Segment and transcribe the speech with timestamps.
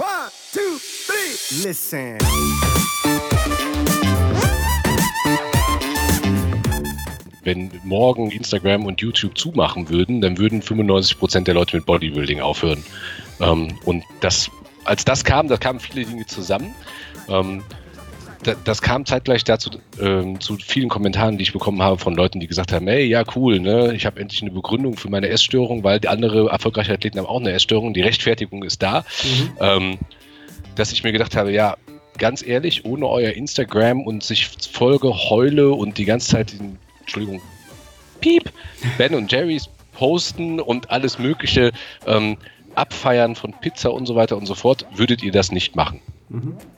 [0.00, 1.68] One, two, three.
[1.68, 2.16] Listen.
[7.42, 12.82] Wenn morgen Instagram und YouTube zumachen würden, dann würden 95% der Leute mit Bodybuilding aufhören.
[13.40, 14.50] Ähm, und das,
[14.84, 16.74] als das kam, da kamen viele Dinge zusammen.
[18.42, 19.70] Da, das kam zeitgleich dazu
[20.00, 23.22] ähm, zu vielen Kommentaren, die ich bekommen habe von Leuten, die gesagt haben, hey, ja
[23.36, 27.26] cool, ne, ich habe endlich eine Begründung für meine Essstörung, weil andere erfolgreiche Athleten haben
[27.26, 29.04] auch eine Essstörung, die Rechtfertigung ist da.
[29.22, 29.52] Mhm.
[29.60, 29.98] Ähm,
[30.74, 31.76] dass ich mir gedacht habe, ja,
[32.16, 37.42] ganz ehrlich, ohne euer Instagram und sich Folge heule und die ganze Zeit den, Entschuldigung,
[38.20, 38.52] Piep,
[38.98, 41.72] Ben und Jerry's posten und alles Mögliche
[42.06, 42.36] ähm,
[42.74, 46.00] abfeiern von Pizza und so weiter und so fort, würdet ihr das nicht machen.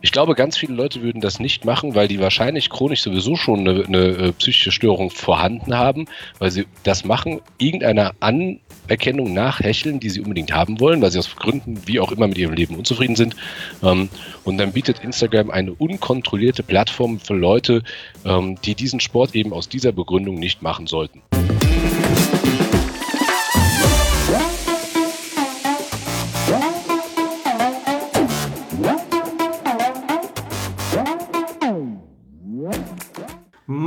[0.00, 3.60] Ich glaube, ganz viele Leute würden das nicht machen, weil die wahrscheinlich chronisch sowieso schon
[3.60, 6.06] eine, eine äh, psychische Störung vorhanden haben,
[6.38, 11.36] weil sie das machen, irgendeiner Anerkennung nachhecheln, die sie unbedingt haben wollen, weil sie aus
[11.36, 13.36] Gründen wie auch immer mit ihrem Leben unzufrieden sind.
[13.82, 14.08] Ähm,
[14.44, 17.82] und dann bietet Instagram eine unkontrollierte Plattform für Leute,
[18.24, 21.20] ähm, die diesen Sport eben aus dieser Begründung nicht machen sollten.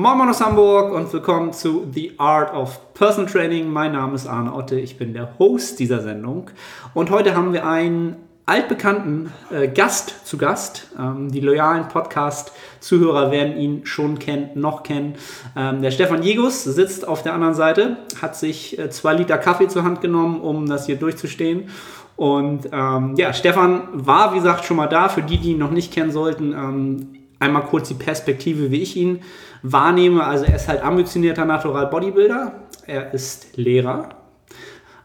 [0.06, 3.67] Moin Moin aus Hamburg und willkommen zu The Art of Personal Training.
[3.73, 6.52] Mein Name ist Arne Otte, ich bin der Host dieser Sendung
[6.94, 10.92] und heute haben wir einen altbekannten äh, Gast zu Gast.
[10.95, 15.16] Ähm, die loyalen Podcast-Zuhörer werden ihn schon kennen, noch kennen.
[15.58, 19.69] Ähm, der Stefan Jegus sitzt auf der anderen Seite, hat sich äh, zwei Liter Kaffee
[19.69, 21.72] zur Hand genommen, um das hier durchzustehen.
[22.16, 25.09] Und ähm, ja, Stefan war, wie gesagt, schon mal da.
[25.09, 28.96] Für die, die ihn noch nicht kennen sollten, ähm, einmal kurz die Perspektive, wie ich
[28.96, 29.22] ihn
[29.62, 30.24] wahrnehme.
[30.24, 32.52] Also er ist halt ambitionierter Natural Bodybuilder,
[32.86, 34.10] er ist Lehrer.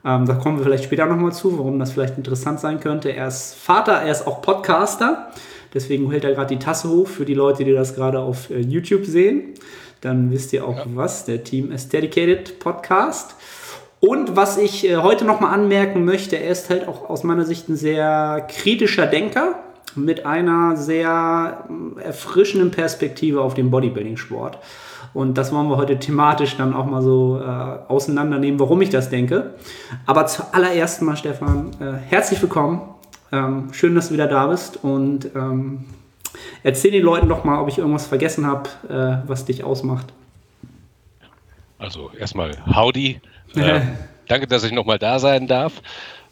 [0.05, 3.10] Ähm, da kommen wir vielleicht später nochmal zu, warum das vielleicht interessant sein könnte.
[3.10, 5.30] Er ist Vater, er ist auch Podcaster.
[5.72, 8.60] Deswegen hält er gerade die Tasse hoch für die Leute, die das gerade auf äh,
[8.60, 9.54] YouTube sehen.
[10.00, 10.86] Dann wisst ihr auch ja.
[10.94, 11.27] was.
[11.27, 13.34] Der Team ist Dedicated Podcast.
[14.00, 17.69] Und was ich äh, heute nochmal anmerken möchte, er ist halt auch aus meiner Sicht
[17.69, 19.56] ein sehr kritischer Denker
[19.96, 21.64] mit einer sehr
[21.98, 24.58] äh, erfrischenden Perspektive auf den Bodybuilding-Sport.
[25.12, 29.10] Und das wollen wir heute thematisch dann auch mal so äh, auseinandernehmen, warum ich das
[29.10, 29.54] denke.
[30.06, 32.82] Aber zuallererst mal, Stefan, äh, herzlich willkommen.
[33.32, 35.84] Ähm, schön, dass du wieder da bist und ähm,
[36.62, 40.12] erzähl den Leuten doch mal, ob ich irgendwas vergessen habe, äh, was dich ausmacht.
[41.78, 43.20] Also erstmal Howdy.
[43.56, 43.80] Äh,
[44.28, 45.82] danke, dass ich nochmal da sein darf.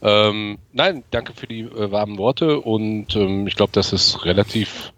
[0.01, 4.93] Ähm, nein, danke für die äh, warmen Worte und ähm, ich glaube, das ist relativ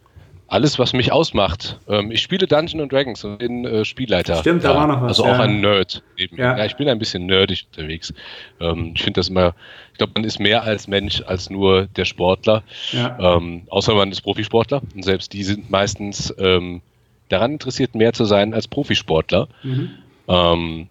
[0.51, 1.79] alles, was mich ausmacht.
[1.89, 4.37] Ähm, ich spiele Dungeons Dragons und bin äh, Spielleiter.
[4.37, 5.09] Stimmt, da war noch was.
[5.09, 5.41] Also auch ja.
[5.41, 6.03] ein Nerd.
[6.17, 6.37] Eben.
[6.37, 6.59] Ja.
[6.59, 6.65] ja.
[6.65, 8.13] ich bin ein bisschen nerdig unterwegs.
[8.61, 9.55] Ähm, ich finde das immer,
[9.93, 12.65] ich glaube, man ist mehr als Mensch als nur der Sportler.
[12.91, 13.37] Ja.
[13.37, 16.83] Ähm, außer man ist Profisportler und selbst die sind meistens ähm,
[17.29, 19.49] daran interessiert, mehr zu sein als Profisportler.
[19.63, 20.89] Mhm.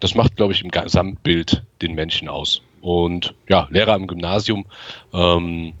[0.00, 4.66] Das macht, glaube ich, im Gesamtbild den Menschen aus und ja, Lehrer am Gymnasium.
[5.12, 5.72] Ähm,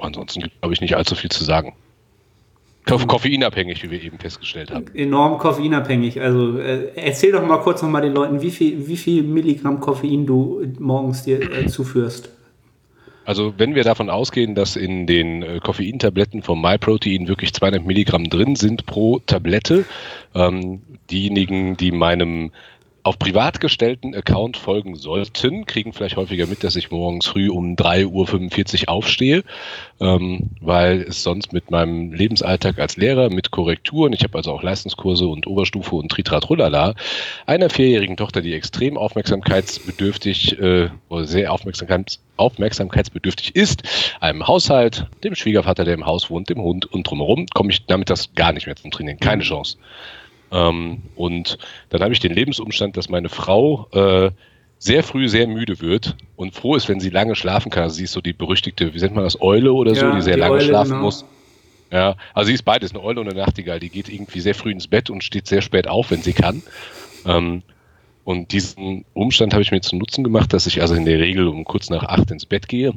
[0.00, 1.74] ansonsten gibt glaube ich nicht allzu viel zu sagen.
[2.86, 3.06] Mhm.
[3.06, 4.86] Koffeinabhängig, wie wir eben festgestellt haben.
[4.94, 6.20] Enorm koffeinabhängig.
[6.20, 9.80] Also äh, erzähl doch mal kurz noch mal den Leuten, wie viel, wie viel Milligramm
[9.80, 12.28] Koffein du morgens dir äh, zuführst.
[13.24, 18.28] Also wenn wir davon ausgehen, dass in den äh, Koffeintabletten vom MyProtein wirklich 200 Milligramm
[18.28, 19.86] drin sind pro Tablette,
[20.34, 22.50] ähm, diejenigen, die meinem
[23.04, 27.76] auf privat gestellten Account folgen sollten, kriegen vielleicht häufiger mit, dass ich morgens früh um
[27.76, 29.44] 3.45 Uhr aufstehe,
[30.00, 34.62] ähm, weil es sonst mit meinem Lebensalltag als Lehrer mit Korrekturen, ich habe also auch
[34.62, 36.94] Leistungskurse und Oberstufe und Tritratrullala,
[37.44, 43.82] einer vierjährigen Tochter, die extrem aufmerksamkeitsbedürftig äh, oder sehr aufmerksamkeits aufmerksamkeitsbedürftig ist,
[44.20, 48.10] einem Haushalt, dem Schwiegervater, der im Haus wohnt, dem Hund und drumherum, komme ich damit
[48.10, 49.18] das gar nicht mehr zum Training.
[49.18, 49.48] Keine mhm.
[49.48, 49.76] Chance.
[50.54, 51.58] Ähm, und
[51.90, 54.30] dann habe ich den Lebensumstand, dass meine Frau äh,
[54.78, 57.82] sehr früh sehr müde wird und froh ist, wenn sie lange schlafen kann.
[57.82, 60.22] Also sie ist so die berüchtigte, wie nennt man das, Eule oder so, ja, die
[60.22, 61.02] sehr die lange Eule, schlafen genau.
[61.02, 61.24] muss.
[61.90, 63.80] Ja, also sie ist beides, eine Eule und eine Nachtigall.
[63.80, 66.62] Die geht irgendwie sehr früh ins Bett und steht sehr spät auf, wenn sie kann.
[67.26, 67.62] Ähm,
[68.24, 71.48] und diesen Umstand habe ich mir zu Nutzen gemacht, dass ich also in der Regel
[71.48, 72.92] um kurz nach acht ins Bett gehe.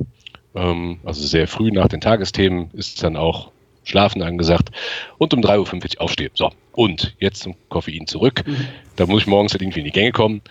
[0.55, 3.51] Ähm, also sehr früh nach den Tagesthemen ist dann auch
[3.83, 4.69] Schlafen angesagt
[5.17, 6.31] und um 3.45 Uhr aufstehen.
[6.33, 8.44] So, und jetzt zum Koffein zurück.
[8.45, 8.68] Mhm.
[8.95, 10.41] Da muss ich morgens halt irgendwie in die Gänge kommen.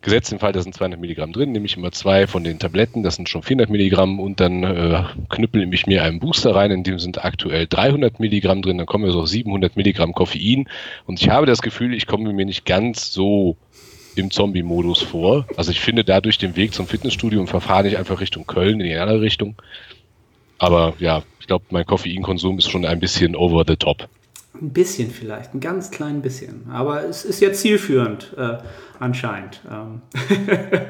[0.00, 3.02] Gesetzt im Fall, da sind 200 Milligramm drin, nehme ich immer zwei von den Tabletten,
[3.02, 6.84] das sind schon 400 Milligramm und dann äh, knüppel ich mir einen Booster rein, in
[6.84, 10.68] dem sind aktuell 300 Milligramm drin, dann kommen wir so auf 700 Milligramm Koffein
[11.06, 13.56] und ich habe das Gefühl, ich komme mir nicht ganz so
[14.14, 15.46] im Zombie-Modus vor.
[15.56, 18.86] Also ich finde dadurch den Weg zum Fitnessstudio und verfahre nicht einfach Richtung Köln in
[18.86, 19.56] die andere Richtung.
[20.58, 24.08] Aber ja, ich glaube, mein Koffeinkonsum ist schon ein bisschen over the top.
[24.60, 26.68] Ein bisschen vielleicht, ein ganz klein bisschen.
[26.70, 28.58] Aber es ist ja zielführend äh,
[28.98, 29.60] anscheinend.
[29.70, 30.02] Ähm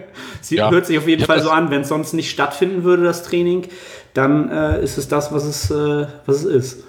[0.40, 0.70] Sie ja.
[0.70, 3.68] hört sich auf jeden Fall so an, wenn es sonst nicht stattfinden würde, das Training,
[4.14, 6.84] dann äh, ist es das, was es, äh, was es ist.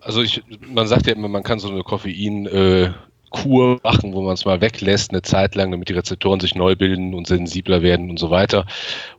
[0.00, 2.90] Also ich, man sagt ja immer, man kann so eine Koffein äh,
[3.30, 6.76] Kur machen, wo man es mal weglässt, eine Zeit lang, damit die Rezeptoren sich neu
[6.76, 8.66] bilden und sensibler werden und so weiter.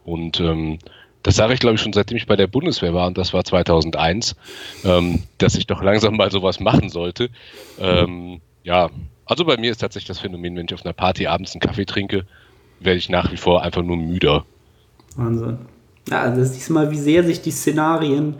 [0.03, 0.79] Und ähm,
[1.23, 3.43] das sage ich, glaube ich, schon seitdem ich bei der Bundeswehr war, und das war
[3.43, 4.35] 2001,
[4.85, 7.29] ähm, dass ich doch langsam mal sowas machen sollte.
[7.79, 8.89] Ähm, ja,
[9.25, 11.85] also bei mir ist tatsächlich das Phänomen, wenn ich auf einer Party abends einen Kaffee
[11.85, 12.25] trinke,
[12.79, 14.45] werde ich nach wie vor einfach nur müder.
[15.15, 15.59] Wahnsinn.
[16.09, 18.35] Ja, das ist mal, wie sehr sich die Szenarien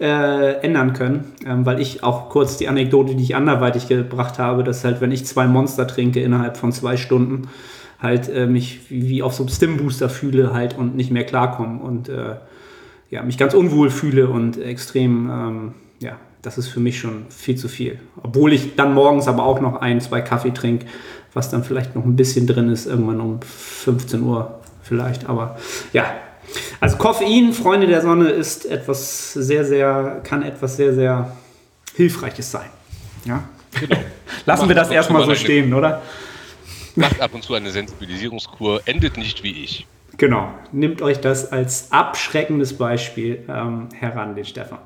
[0.00, 4.64] äh, ändern können, ähm, weil ich auch kurz die Anekdote, die ich anderweitig gebracht habe,
[4.64, 7.48] dass halt, wenn ich zwei Monster trinke innerhalb von zwei Stunden,
[8.02, 11.80] halt äh, mich wie, wie, auf so einem Stim-Booster fühle halt und nicht mehr klarkomme
[11.80, 12.36] und äh,
[13.10, 17.56] ja, mich ganz unwohl fühle und extrem, ähm, ja, das ist für mich schon viel
[17.56, 18.00] zu viel.
[18.22, 20.86] Obwohl ich dann morgens aber auch noch ein, zwei Kaffee trinke,
[21.32, 25.28] was dann vielleicht noch ein bisschen drin ist, irgendwann um 15 Uhr vielleicht.
[25.28, 25.56] Aber
[25.92, 26.06] ja,
[26.80, 31.32] also Koffein, Freunde der Sonne, ist etwas sehr, sehr, kann etwas sehr, sehr
[31.94, 32.68] Hilfreiches sein.
[33.24, 33.44] Ja?
[33.78, 33.96] Genau.
[34.46, 36.02] Lassen wir das erstmal so stehen, oder?
[36.94, 39.86] Macht ab und zu eine Sensibilisierungskur, endet nicht wie ich.
[40.18, 44.78] Genau, nimmt euch das als abschreckendes Beispiel ähm, heran, den Stefan.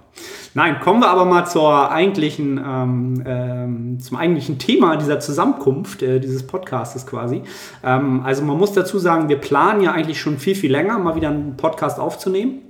[0.54, 6.20] Nein, kommen wir aber mal zur eigentlichen, ähm, ähm, zum eigentlichen Thema dieser Zusammenkunft, äh,
[6.20, 7.42] dieses Podcastes quasi.
[7.84, 11.16] Ähm, also man muss dazu sagen, wir planen ja eigentlich schon viel, viel länger, mal
[11.16, 12.60] wieder einen Podcast aufzunehmen.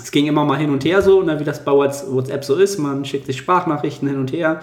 [0.00, 2.78] Es ging immer mal hin und her so, ne, wie das bei WhatsApp so ist.
[2.78, 4.60] Man schickt sich Sprachnachrichten hin und her.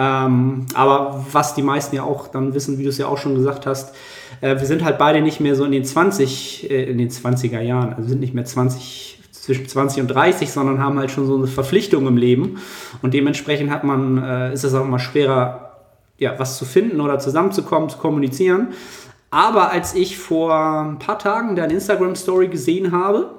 [0.00, 3.34] Ähm, aber was die meisten ja auch dann wissen, wie du es ja auch schon
[3.34, 3.96] gesagt hast,
[4.40, 7.60] äh, wir sind halt beide nicht mehr so in den 20, äh, in den 20er
[7.60, 11.36] Jahren, also sind nicht mehr 20, zwischen 20 und 30, sondern haben halt schon so
[11.36, 12.58] eine Verpflichtung im Leben.
[13.02, 15.72] Und dementsprechend hat man, äh, ist es auch immer schwerer,
[16.16, 18.68] ja, was zu finden oder zusammenzukommen, zu kommunizieren.
[19.30, 23.30] Aber als ich vor ein paar Tagen deine Instagram-Story gesehen habe,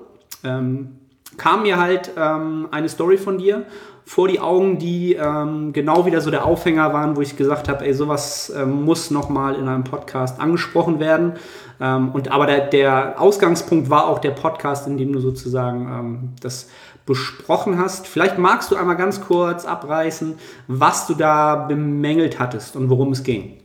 [0.44, 0.99] ähm,
[1.38, 3.66] kam mir halt ähm, eine Story von dir
[4.10, 7.86] vor die Augen, die ähm, genau wieder so der Aufhänger waren, wo ich gesagt habe,
[7.86, 11.34] ey, sowas ähm, muss nochmal in einem Podcast angesprochen werden.
[11.80, 16.30] Ähm, und aber der, der, Ausgangspunkt war auch der Podcast, in dem du sozusagen ähm,
[16.42, 16.72] das
[17.06, 18.08] besprochen hast.
[18.08, 23.24] Vielleicht magst du einmal ganz kurz abreißen, was du da bemängelt hattest und worum es
[23.24, 23.60] ging.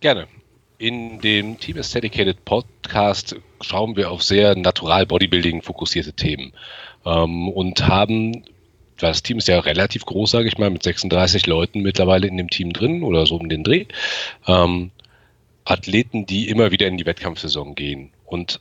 [0.00, 0.26] Gerne.
[0.78, 6.52] In dem Team is Dedicated Podcast schauen wir auf sehr natural Bodybuilding fokussierte Themen
[7.04, 8.44] ähm, und haben
[8.98, 12.50] das Team ist ja relativ groß, sage ich mal, mit 36 Leuten mittlerweile in dem
[12.50, 13.86] Team drin oder so um den Dreh.
[14.46, 14.92] Ähm,
[15.64, 18.10] Athleten, die immer wieder in die Wettkampfsaison gehen.
[18.24, 18.60] Und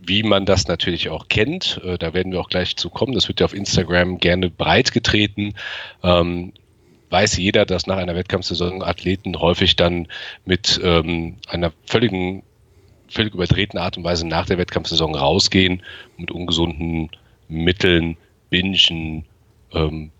[0.00, 3.28] wie man das natürlich auch kennt, äh, da werden wir auch gleich zu kommen, das
[3.28, 5.54] wird ja auf Instagram gerne breit getreten,
[6.02, 6.52] ähm,
[7.10, 10.08] weiß jeder, dass nach einer Wettkampfsaison Athleten häufig dann
[10.44, 12.42] mit ähm, einer völligen,
[13.12, 15.82] völlig überdrehten Art und Weise nach der Wettkampfsaison rausgehen,
[16.16, 17.10] mit ungesunden
[17.48, 18.16] Mitteln,
[18.50, 19.24] Bingen,
[19.72, 20.10] ähm,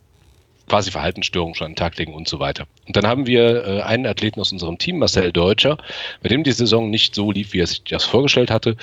[0.68, 2.66] quasi Verhaltensstörungen schon an den Tag legen und so weiter.
[2.86, 5.76] Und dann haben wir äh, einen Athleten aus unserem Team, Marcel Deutscher,
[6.22, 8.76] bei dem die Saison nicht so lief, wie er sich das vorgestellt hatte,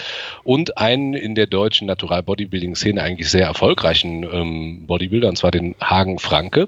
[0.43, 5.51] und einen in der deutschen Natural Bodybuilding Szene eigentlich sehr erfolgreichen ähm, Bodybuilder, und zwar
[5.51, 6.67] den Hagen Franke,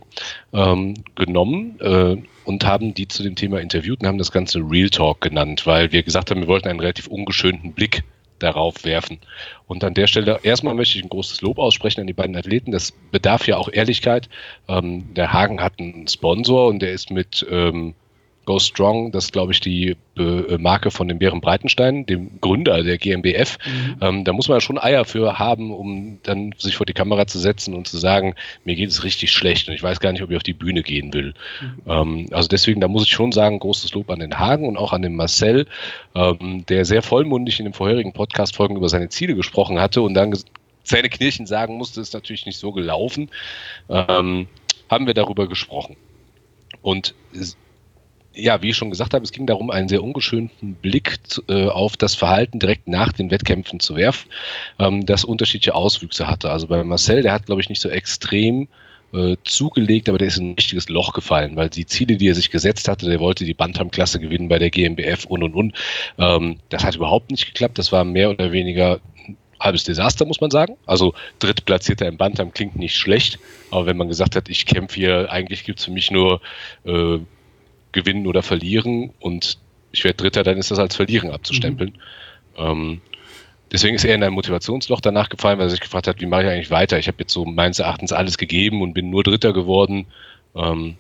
[0.54, 4.90] ähm, genommen äh, und haben die zu dem Thema interviewt und haben das Ganze Real
[4.90, 8.04] Talk genannt, weil wir gesagt haben, wir wollten einen relativ ungeschönten Blick
[8.40, 9.20] darauf werfen.
[9.68, 12.72] Und an der Stelle erstmal möchte ich ein großes Lob aussprechen an die beiden Athleten.
[12.72, 14.30] Das bedarf ja auch Ehrlichkeit.
[14.68, 17.94] Ähm, der Hagen hat einen Sponsor und der ist mit ähm,
[18.46, 22.84] Go Strong, das ist, glaube ich, die äh, Marke von dem Bären Breitenstein, dem Gründer
[22.84, 23.58] der GmbF.
[23.66, 23.98] Mhm.
[24.02, 27.38] Ähm, da muss man schon Eier für haben, um dann sich vor die Kamera zu
[27.38, 30.32] setzen und zu sagen, mir geht es richtig schlecht und ich weiß gar nicht, ob
[30.32, 31.34] ich auf die Bühne gehen will.
[31.62, 31.82] Mhm.
[31.88, 34.94] Ähm, also deswegen, da muss ich schon sagen, großes Lob an den Hagen und auch
[34.94, 35.68] an den Marcel,
[36.16, 40.36] ähm, der sehr vollmundig in den vorherigen Podcast-Folgen über seine Ziele gesprochen hatte und dann
[40.84, 43.30] seine Knirchen sagen musste, ist natürlich nicht so gelaufen.
[43.88, 44.48] Ähm,
[44.90, 45.96] haben wir darüber gesprochen.
[46.82, 47.14] Und
[48.34, 51.18] ja, wie ich schon gesagt habe, es ging darum, einen sehr ungeschönten Blick
[51.50, 54.30] äh, auf das Verhalten direkt nach den Wettkämpfen zu werfen,
[54.80, 56.50] ähm, das unterschiedliche Auswüchse hatte.
[56.50, 58.68] Also bei Marcel, der hat, glaube ich, nicht so extrem
[59.14, 62.36] äh, zugelegt, aber der ist in ein richtiges Loch gefallen, weil die Ziele, die er
[62.36, 65.76] sich gesetzt hatte, der wollte die Bantam-Klasse gewinnen bei der GmbF und und und.
[66.18, 67.78] Ähm, das hat überhaupt nicht geklappt.
[67.78, 69.02] Das war mehr oder weniger
[69.60, 70.78] halbes Desaster, muss man sagen.
[70.86, 75.32] Also drittplatzierter im Bantam klingt nicht schlecht, aber wenn man gesagt hat, ich kämpfe hier,
[75.32, 76.42] eigentlich gibt es für mich nur
[76.86, 77.20] äh,
[77.92, 79.58] gewinnen oder verlieren und
[79.92, 81.98] ich werde Dritter, dann ist das als Verlieren abzustempeln.
[82.58, 82.64] Mhm.
[82.64, 83.02] Ähm,
[83.72, 86.44] deswegen ist er in ein Motivationsloch danach gefallen, weil er sich gefragt hat, wie mache
[86.44, 86.98] ich eigentlich weiter?
[86.98, 90.08] Ich habe jetzt so meines Erachtens alles gegeben und bin nur Dritter geworden
[90.56, 90.98] ähm,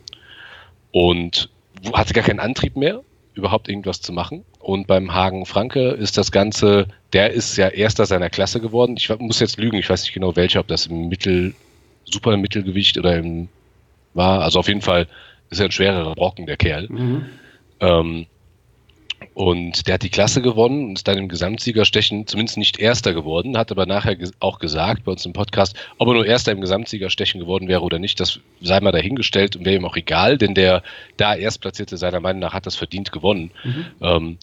[0.92, 1.50] und
[1.94, 3.02] hatte gar keinen Antrieb mehr,
[3.34, 4.44] überhaupt irgendwas zu machen.
[4.60, 8.96] Und beim Hagen Franke ist das Ganze, der ist ja erster seiner Klasse geworden.
[8.98, 11.56] Ich muss jetzt lügen, ich weiß nicht genau welcher, ob das im Mittel,
[12.06, 13.48] super Mittelgewicht oder im
[14.14, 14.42] war.
[14.42, 15.08] Also auf jeden Fall
[15.52, 16.88] ist er ein schwererer Brocken, der Kerl.
[16.90, 17.26] Mhm.
[17.80, 18.26] Ähm,
[19.34, 23.58] und der hat die Klasse gewonnen und ist dann im Gesamtsiegerstechen zumindest nicht Erster geworden,
[23.58, 27.40] hat aber nachher auch gesagt bei uns im Podcast, ob er nur Erster im Gesamtsiegerstechen
[27.40, 30.82] geworden wäre oder nicht, das sei mal dahingestellt und wäre ihm auch egal, denn der
[31.18, 33.52] da Erstplatzierte seiner Meinung nach hat das verdient gewonnen.
[33.64, 33.86] Mhm.
[34.02, 34.38] Ähm,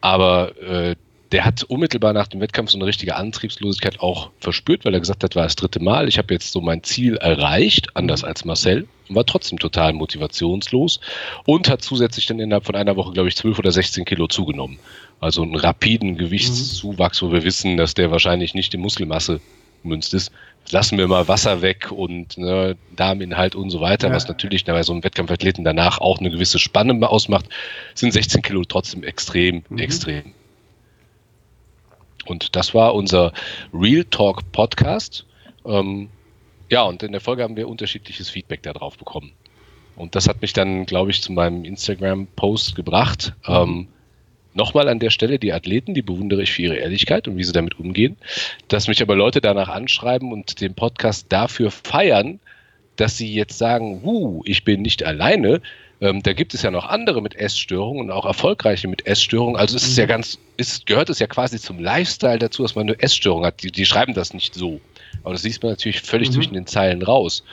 [0.00, 0.96] aber äh,
[1.32, 5.24] der hat unmittelbar nach dem Wettkampf so eine richtige Antriebslosigkeit auch verspürt, weil er gesagt
[5.24, 8.86] hat, war das dritte Mal, ich habe jetzt so mein Ziel erreicht, anders als Marcel,
[9.08, 11.00] und war trotzdem total motivationslos
[11.46, 14.78] und hat zusätzlich dann innerhalb von einer Woche, glaube ich, 12 oder 16 Kilo zugenommen.
[15.20, 19.40] Also einen rapiden Gewichtszuwachs, wo wir wissen, dass der wahrscheinlich nicht in Muskelmasse
[19.82, 20.32] gemünzt ist.
[20.70, 24.14] Lassen wir mal Wasser weg und ne, Darminhalt und so weiter, ja.
[24.14, 27.46] was natürlich bei so einem Wettkampfathleten danach auch eine gewisse Spanne ausmacht,
[27.94, 29.78] sind 16 Kilo trotzdem extrem, mhm.
[29.78, 30.34] extrem
[32.26, 33.32] und das war unser
[33.72, 35.26] Real Talk Podcast.
[35.64, 36.08] Ähm,
[36.68, 39.32] ja, und in der Folge haben wir unterschiedliches Feedback darauf bekommen.
[39.96, 43.34] Und das hat mich dann, glaube ich, zu meinem Instagram-Post gebracht.
[43.46, 43.88] Ähm,
[44.54, 47.52] Nochmal an der Stelle die Athleten, die bewundere ich für ihre Ehrlichkeit und wie sie
[47.52, 48.18] damit umgehen.
[48.68, 52.38] Dass mich aber Leute danach anschreiben und den Podcast dafür feiern,
[52.96, 55.62] dass sie jetzt sagen, huh, ich bin nicht alleine,
[56.02, 59.54] ähm, da gibt es ja noch andere mit Essstörungen und auch erfolgreiche mit Essstörungen.
[59.54, 60.08] Also es ist ja mhm.
[60.08, 63.62] ganz, ist, gehört es ja quasi zum Lifestyle dazu, dass man eine Essstörung hat.
[63.62, 64.80] Die, die schreiben das nicht so.
[65.22, 66.32] Aber das liest man natürlich völlig mhm.
[66.32, 67.44] zwischen den Zeilen raus.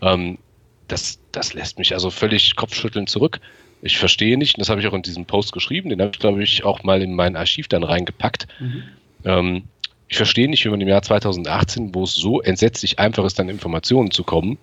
[0.00, 0.38] Ähm,
[0.86, 3.40] das, das lässt mich also völlig kopfschütteln zurück.
[3.82, 6.20] Ich verstehe nicht, und das habe ich auch in diesem Post geschrieben, den habe ich,
[6.20, 8.46] glaube ich, auch mal in mein Archiv dann reingepackt.
[8.60, 8.82] Mhm.
[9.24, 9.64] Ähm,
[10.06, 13.48] ich verstehe nicht, wie man im Jahr 2018, wo es so entsetzlich einfach ist, an
[13.48, 14.56] Informationen zu kommen,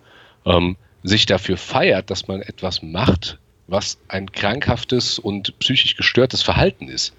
[0.46, 6.88] ähm, sich dafür feiert, dass man etwas macht, was ein krankhaftes und psychisch gestörtes Verhalten
[6.88, 7.14] ist.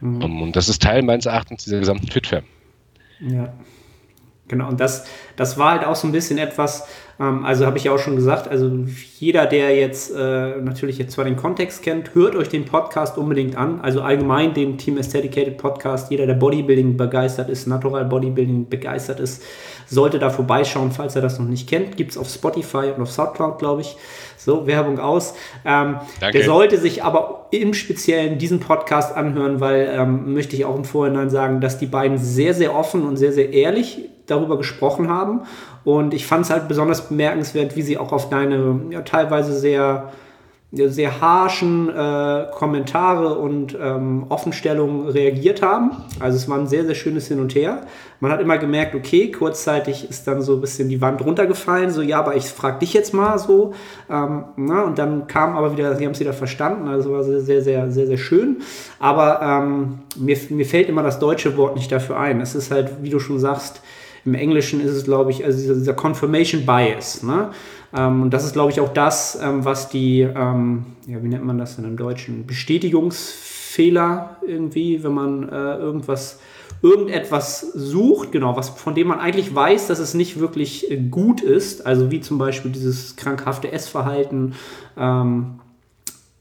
[0.00, 0.22] Mhm.
[0.22, 2.44] Um, und das ist Teil meines Erachtens dieser gesamten Fitfam.
[3.20, 3.52] Ja.
[4.48, 5.06] Genau, und das,
[5.36, 6.88] das war halt auch so ein bisschen etwas,
[7.20, 8.70] ähm, also habe ich ja auch schon gesagt, also
[9.18, 13.56] jeder, der jetzt äh, natürlich jetzt zwar den Kontext kennt, hört euch den Podcast unbedingt
[13.56, 13.82] an.
[13.82, 19.42] Also allgemein den Team Aestheticated Podcast, jeder, der Bodybuilding begeistert ist, Natural Bodybuilding begeistert ist,
[19.88, 21.96] sollte da vorbeischauen, falls er das noch nicht kennt.
[21.96, 23.96] Gibt es auf Spotify und auf Soundcloud, glaube ich.
[24.36, 25.34] So, Werbung aus.
[25.64, 30.76] Ähm, der sollte sich aber im Speziellen diesen Podcast anhören, weil ähm, möchte ich auch
[30.76, 35.08] im Vorhinein sagen, dass die beiden sehr, sehr offen und sehr, sehr ehrlich darüber gesprochen
[35.08, 35.42] haben.
[35.84, 40.12] Und ich fand es halt besonders bemerkenswert, wie sie auch auf deine ja, teilweise sehr
[40.70, 45.92] sehr harschen äh, Kommentare und ähm, Offenstellungen reagiert haben.
[46.20, 47.86] Also es war ein sehr, sehr schönes Hin und Her.
[48.20, 52.02] Man hat immer gemerkt, okay, kurzzeitig ist dann so ein bisschen die Wand runtergefallen, so
[52.02, 53.72] ja, aber ich frage dich jetzt mal so.
[54.10, 57.40] Ähm, na, und dann kam aber wieder, sie haben es wieder verstanden, also war sehr,
[57.40, 58.58] sehr, sehr, sehr, sehr schön.
[58.98, 62.42] Aber ähm, mir, mir fällt immer das deutsche Wort nicht dafür ein.
[62.42, 63.80] Es ist halt, wie du schon sagst,
[64.26, 67.22] im Englischen ist es, glaube ich, also dieser, dieser Confirmation Bias.
[67.22, 67.50] Ne?
[67.96, 71.44] Ähm, und das ist, glaube ich, auch das, ähm, was die, ähm, ja, wie nennt
[71.44, 72.46] man das denn im Deutschen?
[72.46, 76.40] Bestätigungsfehler irgendwie, wenn man äh, irgendwas
[76.80, 81.84] irgendetwas sucht, genau, was, von dem man eigentlich weiß, dass es nicht wirklich gut ist,
[81.84, 84.54] also wie zum Beispiel dieses krankhafte Essverhalten,
[84.96, 85.58] ähm,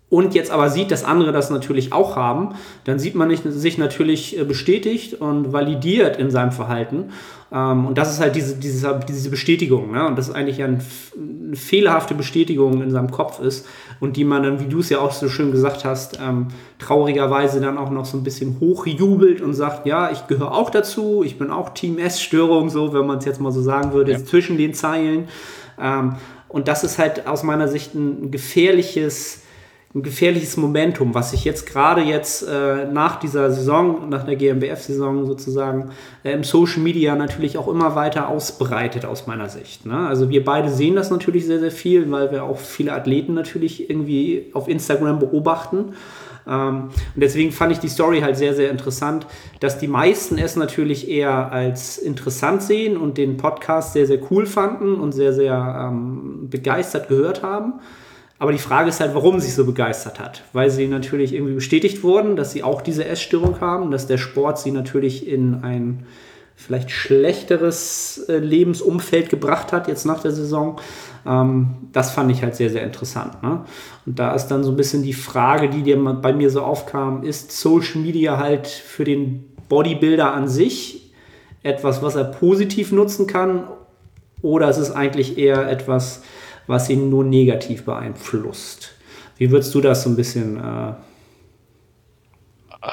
[0.10, 4.40] und jetzt aber sieht, dass andere das natürlich auch haben, dann sieht man sich natürlich
[4.40, 7.12] äh, bestätigt und validiert in seinem Verhalten.
[7.52, 9.92] Ähm, und das ist halt diese, diese, diese Bestätigung.
[9.92, 10.08] Ne?
[10.08, 10.80] Und das ist eigentlich eine
[11.54, 13.68] fehlerhafte Bestätigung in seinem Kopf ist
[14.00, 16.48] und die man dann, wie du es ja auch so schön gesagt hast, ähm,
[16.80, 21.22] traurigerweise dann auch noch so ein bisschen hochjubelt und sagt, ja, ich gehöre auch dazu,
[21.26, 24.24] ich bin auch Team S-Störung, so, wenn man es jetzt mal so sagen würde, ja.
[24.24, 25.28] zwischen den Zeilen.
[25.82, 26.16] Ähm,
[26.48, 29.42] und das ist halt aus meiner Sicht ein gefährliches
[29.96, 35.26] ein gefährliches Momentum, was sich jetzt gerade jetzt äh, nach dieser Saison, nach der GmbF-Saison
[35.26, 35.92] sozusagen,
[36.24, 39.86] äh, im Social Media natürlich auch immer weiter ausbreitet aus meiner Sicht.
[39.86, 40.08] Ne?
[40.08, 43.90] Also wir beide sehen das natürlich sehr, sehr viel, weil wir auch viele Athleten natürlich
[43.90, 45.94] irgendwie auf Instagram beobachten.
[46.48, 49.26] Ähm, und deswegen fand ich die Story halt sehr, sehr interessant,
[49.62, 54.46] dass die meisten es natürlich eher als interessant sehen und den Podcast sehr, sehr cool
[54.46, 57.76] fanden und sehr, sehr ähm, begeistert gehört haben.
[58.40, 60.44] Aber die Frage ist halt, warum sie so begeistert hat.
[60.54, 64.60] Weil sie natürlich irgendwie bestätigt wurden, dass sie auch diese Essstörung haben, dass der Sport
[64.60, 66.06] sie natürlich in ein
[66.56, 70.80] vielleicht schlechteres äh, Lebensumfeld gebracht hat, jetzt nach der Saison.
[71.26, 73.44] Ähm, das fand ich halt sehr, sehr interessant.
[73.44, 73.64] Ne?
[74.08, 77.24] Und da ist dann so ein bisschen die Frage, die dir bei mir so aufkam,
[77.24, 81.14] ist Social Media halt für den Bodybuilder an sich
[81.62, 83.68] etwas, was er positiv nutzen kann?
[84.42, 86.24] Oder ist es eigentlich eher etwas,
[86.68, 88.94] was ihn nur negativ beeinflusst?
[89.38, 90.94] Wie würdest du das so ein bisschen äh,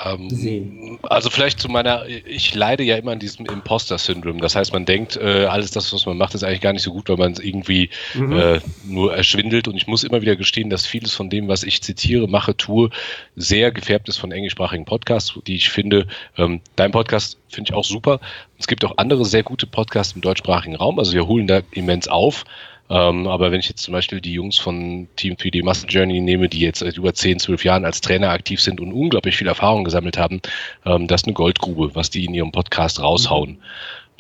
[0.05, 0.99] ähm, sehen?
[1.03, 4.41] Also vielleicht zu meiner, ich leide ja immer an diesem Imposter-Syndrom.
[4.41, 6.93] Das heißt, man denkt, äh, alles das, was man macht, ist eigentlich gar nicht so
[6.93, 8.33] gut, weil man es irgendwie mhm.
[8.33, 9.69] äh, nur erschwindelt.
[9.69, 12.91] Und ich muss immer wieder gestehen, dass vieles von dem, was ich zitiere, mache, tue,
[13.37, 17.85] sehr gefärbt ist von englischsprachigen Podcasts, die ich finde, ähm, dein Podcast finde ich auch
[17.85, 18.21] super.
[18.59, 20.99] Es gibt auch andere sehr gute Podcasts im deutschsprachigen Raum.
[20.99, 22.45] Also wir holen da immens auf.
[22.91, 26.49] Ähm, aber wenn ich jetzt zum Beispiel die Jungs von Team 3D Muscle Journey nehme,
[26.49, 29.85] die jetzt seit über 10, 12 Jahren als Trainer aktiv sind und unglaublich viel Erfahrung
[29.85, 30.41] gesammelt haben,
[30.85, 33.59] ähm, das ist eine Goldgrube, was die in ihrem Podcast raushauen.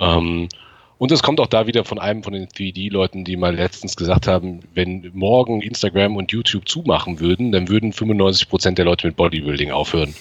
[0.00, 0.48] Ähm,
[0.96, 4.26] und es kommt auch da wieder von einem von den 3D-Leuten, die mal letztens gesagt
[4.26, 9.16] haben, wenn morgen Instagram und YouTube zumachen würden, dann würden 95 Prozent der Leute mit
[9.16, 10.14] Bodybuilding aufhören.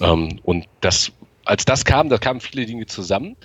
[0.00, 1.12] Ähm, und das,
[1.44, 3.36] als das kam, da kamen viele Dinge zusammen.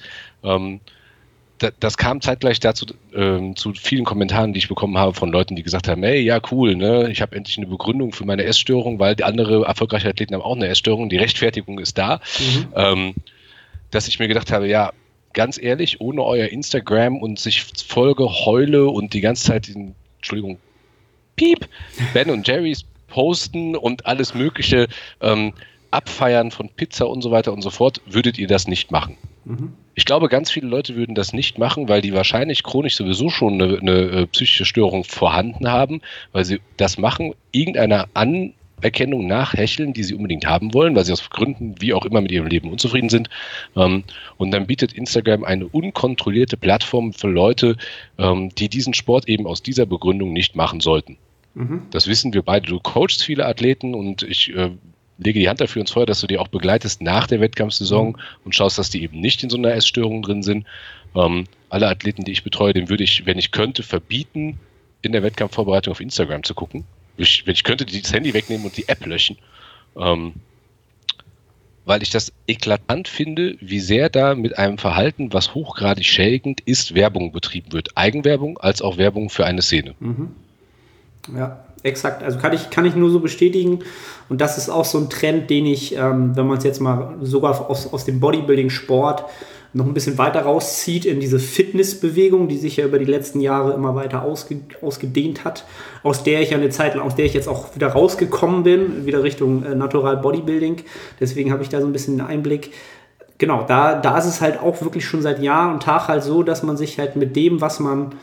[1.80, 5.64] Das kam zeitgleich dazu ähm, zu vielen Kommentaren, die ich bekommen habe von Leuten, die
[5.64, 9.16] gesagt haben, hey, ja, cool, ne, ich habe endlich eine Begründung für meine Essstörung, weil
[9.24, 12.22] andere erfolgreiche Athleten haben auch eine Essstörung, die Rechtfertigung ist da.
[12.40, 12.68] Mhm.
[12.76, 13.14] Ähm,
[13.92, 14.94] dass ich mir gedacht habe, ja,
[15.34, 20.60] ganz ehrlich, ohne euer Instagram und sich Folge heule und die ganze Zeit den, Entschuldigung,
[21.36, 21.68] Piep,
[22.14, 24.88] Ben und Jerry's posten und alles mögliche
[25.22, 25.54] ähm,
[25.92, 29.18] abfeiern von Pizza und so weiter und so fort, würdet ihr das nicht machen.
[29.50, 29.74] Mhm.
[29.96, 33.62] Ich glaube, ganz viele Leute würden das nicht machen, weil die wahrscheinlich chronisch sowieso schon
[33.62, 36.02] eine, eine äh, psychische Störung vorhanden haben,
[36.32, 41.28] weil sie das machen, irgendeiner Anerkennung nachhecheln, die sie unbedingt haben wollen, weil sie aus
[41.32, 43.30] Gründen wie auch immer mit ihrem Leben unzufrieden sind.
[43.76, 44.04] Ähm,
[44.38, 47.76] und dann bietet Instagram eine unkontrollierte Plattform für Leute,
[48.20, 51.18] ähm, die diesen Sport eben aus dieser Begründung nicht machen sollten.
[51.56, 51.88] Mhm.
[51.90, 52.68] Das wissen wir beide.
[52.68, 54.70] Du coachst viele Athleten und ich äh,
[55.20, 58.16] lege die Hand dafür ins Feuer, dass du die auch begleitest nach der Wettkampfsaison mhm.
[58.46, 60.66] und schaust, dass die eben nicht in so einer Essstörung drin sind.
[61.16, 64.60] Ähm, alle Athleten, die ich betreue, den würde ich, wenn ich könnte, verbieten,
[65.02, 66.86] in der Wettkampfvorbereitung auf Instagram zu gucken.
[67.18, 69.38] Ich, wenn ich könnte, das Handy wegnehmen und die App löschen.
[69.98, 70.34] Ähm,
[71.86, 76.94] weil ich das eklatant finde, wie sehr da mit einem Verhalten, was hochgradig schädigend ist,
[76.94, 77.98] Werbung betrieben wird.
[77.98, 79.96] Eigenwerbung als auch Werbung für eine Szene.
[80.00, 80.36] Mhm.
[81.36, 82.24] Ja, exakt.
[82.24, 83.80] Also kann ich, kann ich nur so bestätigen.
[84.28, 87.16] Und das ist auch so ein Trend, den ich, ähm, wenn man es jetzt mal
[87.22, 89.26] sogar aus, aus dem Bodybuilding-Sport
[89.72, 93.74] noch ein bisschen weiter rauszieht in diese Fitnessbewegung, die sich ja über die letzten Jahre
[93.74, 95.66] immer weiter ausge, ausgedehnt hat,
[96.02, 99.06] aus der ich ja eine Zeit lang, aus der ich jetzt auch wieder rausgekommen bin,
[99.06, 100.78] wieder Richtung äh, Natural Bodybuilding.
[101.20, 102.72] Deswegen habe ich da so ein bisschen einen Einblick.
[103.38, 106.42] Genau, da, da ist es halt auch wirklich schon seit Jahr und Tag halt so,
[106.42, 108.16] dass man sich halt mit dem, was man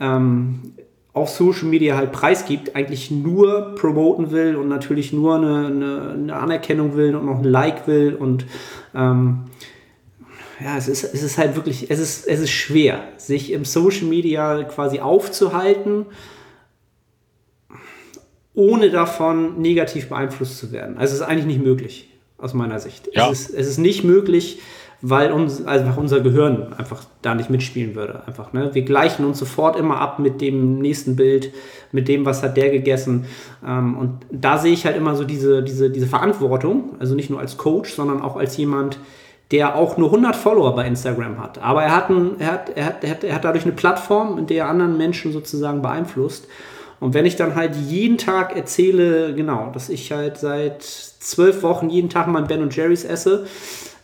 [0.00, 0.72] ähm,
[1.16, 6.36] auf Social Media halt preisgibt, eigentlich nur promoten will und natürlich nur eine, eine, eine
[6.36, 8.44] Anerkennung will und noch ein Like will und
[8.94, 9.44] ähm,
[10.62, 14.04] ja, es ist, es ist halt wirklich, es ist, es ist schwer, sich im Social
[14.04, 16.04] Media quasi aufzuhalten,
[18.52, 20.98] ohne davon negativ beeinflusst zu werden.
[20.98, 23.08] Also es ist eigentlich nicht möglich, aus meiner Sicht.
[23.14, 23.30] Ja.
[23.30, 24.60] Es, ist, es ist nicht möglich,
[25.08, 28.22] weil uns, also unser Gehirn einfach da nicht mitspielen würde.
[28.26, 28.70] Einfach, ne?
[28.74, 31.52] Wir gleichen uns sofort immer ab mit dem nächsten Bild,
[31.92, 33.26] mit dem, was hat der gegessen.
[33.64, 37.38] Ähm, und da sehe ich halt immer so diese, diese, diese Verantwortung, also nicht nur
[37.38, 38.98] als Coach, sondern auch als jemand,
[39.52, 41.62] der auch nur 100 Follower bei Instagram hat.
[41.62, 44.38] Aber er hat, ein, er hat, er hat, er hat, er hat dadurch eine Plattform,
[44.38, 46.48] in der er anderen Menschen sozusagen beeinflusst.
[46.98, 51.90] Und wenn ich dann halt jeden Tag erzähle, genau, dass ich halt seit zwölf Wochen
[51.90, 53.46] jeden Tag mein Ben und Jerry's esse,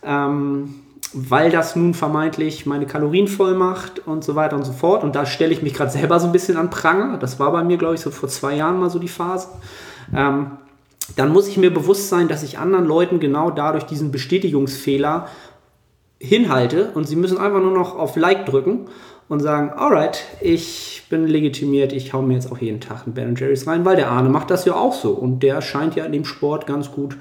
[0.05, 0.75] ähm,
[1.13, 5.03] weil das nun vermeintlich meine Kalorien voll macht und so weiter und so fort.
[5.03, 7.17] Und da stelle ich mich gerade selber so ein bisschen an Pranger.
[7.17, 9.47] Das war bei mir, glaube ich, so vor zwei Jahren mal so die Phase.
[10.15, 10.51] Ähm,
[11.15, 15.27] dann muss ich mir bewusst sein, dass ich anderen Leuten genau dadurch diesen Bestätigungsfehler
[16.19, 18.87] hinhalte und sie müssen einfach nur noch auf Like drücken
[19.27, 23.35] und sagen, alright, ich bin legitimiert, ich hau mir jetzt auch jeden Tag einen Ben
[23.35, 26.13] Jerry's rein, weil der Arne macht das ja auch so und der scheint ja in
[26.13, 27.17] dem Sport ganz gut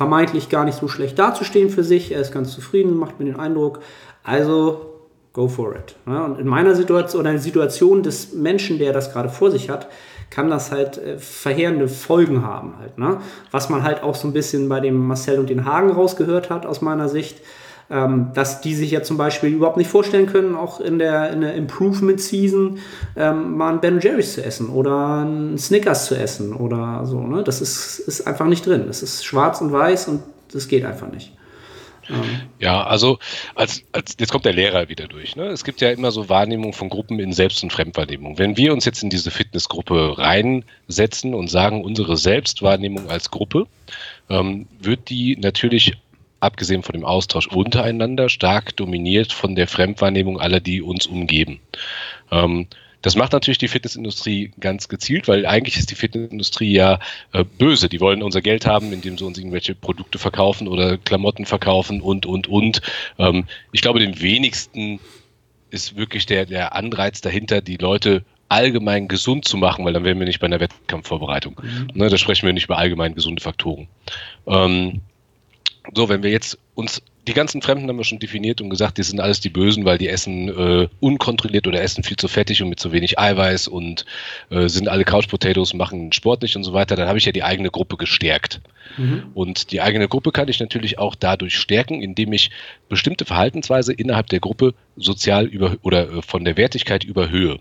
[0.00, 2.10] vermeintlich gar nicht so schlecht dazustehen für sich.
[2.10, 3.80] Er ist ganz zufrieden, macht mir den Eindruck.
[4.24, 4.94] Also
[5.34, 5.94] go for it.
[6.06, 9.68] Und in meiner Situation oder in der Situation des Menschen, der das gerade vor sich
[9.68, 9.88] hat,
[10.30, 12.96] kann das halt äh, verheerende Folgen haben halt.
[12.96, 13.18] Ne?
[13.50, 16.64] Was man halt auch so ein bisschen bei dem Marcel und den Hagen rausgehört hat
[16.64, 17.42] aus meiner Sicht
[17.90, 21.40] ähm, dass die sich ja zum Beispiel überhaupt nicht vorstellen können, auch in der, in
[21.40, 22.78] der Improvement Season
[23.16, 27.20] ähm, mal ein Ben Jerry's zu essen oder ein Snickers zu essen oder so.
[27.20, 27.42] Ne?
[27.42, 28.86] Das ist, ist einfach nicht drin.
[28.88, 30.22] Es ist schwarz und weiß und
[30.52, 31.32] das geht einfach nicht.
[32.08, 32.22] Ähm.
[32.58, 33.18] Ja, also
[33.54, 35.34] als, als jetzt kommt der Lehrer wieder durch.
[35.34, 35.46] Ne?
[35.46, 38.38] Es gibt ja immer so Wahrnehmung von Gruppen in Selbst- und Fremdwahrnehmung.
[38.38, 43.66] Wenn wir uns jetzt in diese Fitnessgruppe reinsetzen und sagen, unsere Selbstwahrnehmung als Gruppe,
[44.28, 45.96] ähm, wird die natürlich
[46.40, 51.60] abgesehen von dem Austausch untereinander, stark dominiert von der Fremdwahrnehmung aller, die uns umgeben.
[52.30, 52.66] Ähm,
[53.02, 56.98] das macht natürlich die Fitnessindustrie ganz gezielt, weil eigentlich ist die Fitnessindustrie ja
[57.32, 57.88] äh, böse.
[57.88, 62.26] Die wollen unser Geld haben, indem sie uns irgendwelche Produkte verkaufen oder Klamotten verkaufen und,
[62.26, 62.82] und, und.
[63.18, 65.00] Ähm, ich glaube, den wenigsten
[65.70, 70.18] ist wirklich der, der Anreiz dahinter, die Leute allgemein gesund zu machen, weil dann wären
[70.18, 71.58] wir nicht bei einer Wettkampfvorbereitung.
[71.62, 71.90] Mhm.
[71.94, 73.86] Ne, da sprechen wir nicht über allgemein gesunde Faktoren.
[74.46, 75.00] Ähm,
[75.94, 79.02] so, wenn wir jetzt uns die ganzen Fremden haben wir schon definiert und gesagt, die
[79.02, 82.70] sind alles die Bösen, weil die essen äh, unkontrolliert oder essen viel zu fettig und
[82.70, 84.06] mit zu wenig Eiweiß und
[84.48, 86.96] äh, sind alle Couch Potatoes, machen Sport nicht und so weiter.
[86.96, 88.60] Dann habe ich ja die eigene Gruppe gestärkt.
[88.96, 89.24] Mhm.
[89.34, 92.50] Und die eigene Gruppe kann ich natürlich auch dadurch stärken, indem ich
[92.88, 97.58] bestimmte Verhaltensweise innerhalb der Gruppe sozial über oder äh, von der Wertigkeit überhöhe.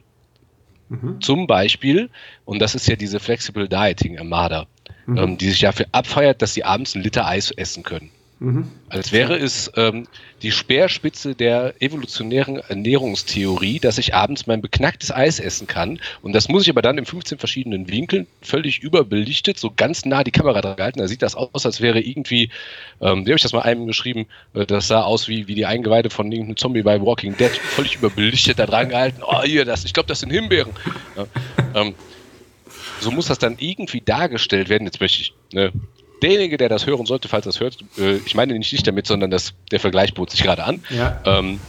[0.87, 1.21] Mhm.
[1.21, 2.09] Zum Beispiel,
[2.45, 4.67] und das ist ja diese Flexible Dieting Armada,
[5.05, 5.17] mhm.
[5.17, 8.09] ähm, die sich dafür abfeiert, dass sie abends einen Liter Eis essen können.
[8.39, 8.69] Mhm.
[8.87, 10.07] Als wäre es ähm,
[10.41, 15.99] die Speerspitze der evolutionären Ernährungstheorie, dass ich abends mein beknacktes Eis essen kann.
[16.21, 20.23] Und das muss ich aber dann in 15 verschiedenen Winkeln, völlig überbelichtet, so ganz nah
[20.23, 20.99] die Kamera dran gehalten.
[20.99, 22.49] Da sieht das aus, als wäre irgendwie,
[23.01, 25.65] ähm, wie habe ich das mal einem geschrieben, äh, das sah aus wie, wie die
[25.65, 29.21] Eingeweide von irgendeinem Zombie bei Walking Dead, völlig überbelichtet da dran gehalten.
[29.21, 30.71] Oh, hier, das, ich glaube, das sind Himbeeren.
[31.17, 31.27] Ja,
[31.75, 31.93] ähm,
[33.01, 34.85] so muss das dann irgendwie dargestellt werden.
[34.85, 35.71] Jetzt möchte ich ne,
[36.21, 39.31] derjenige, der das hören sollte, falls das hört, äh, ich meine nicht dich damit, sondern
[39.31, 40.83] das, der Vergleich bot sich gerade an.
[40.89, 41.21] Ja.
[41.25, 41.59] Ähm,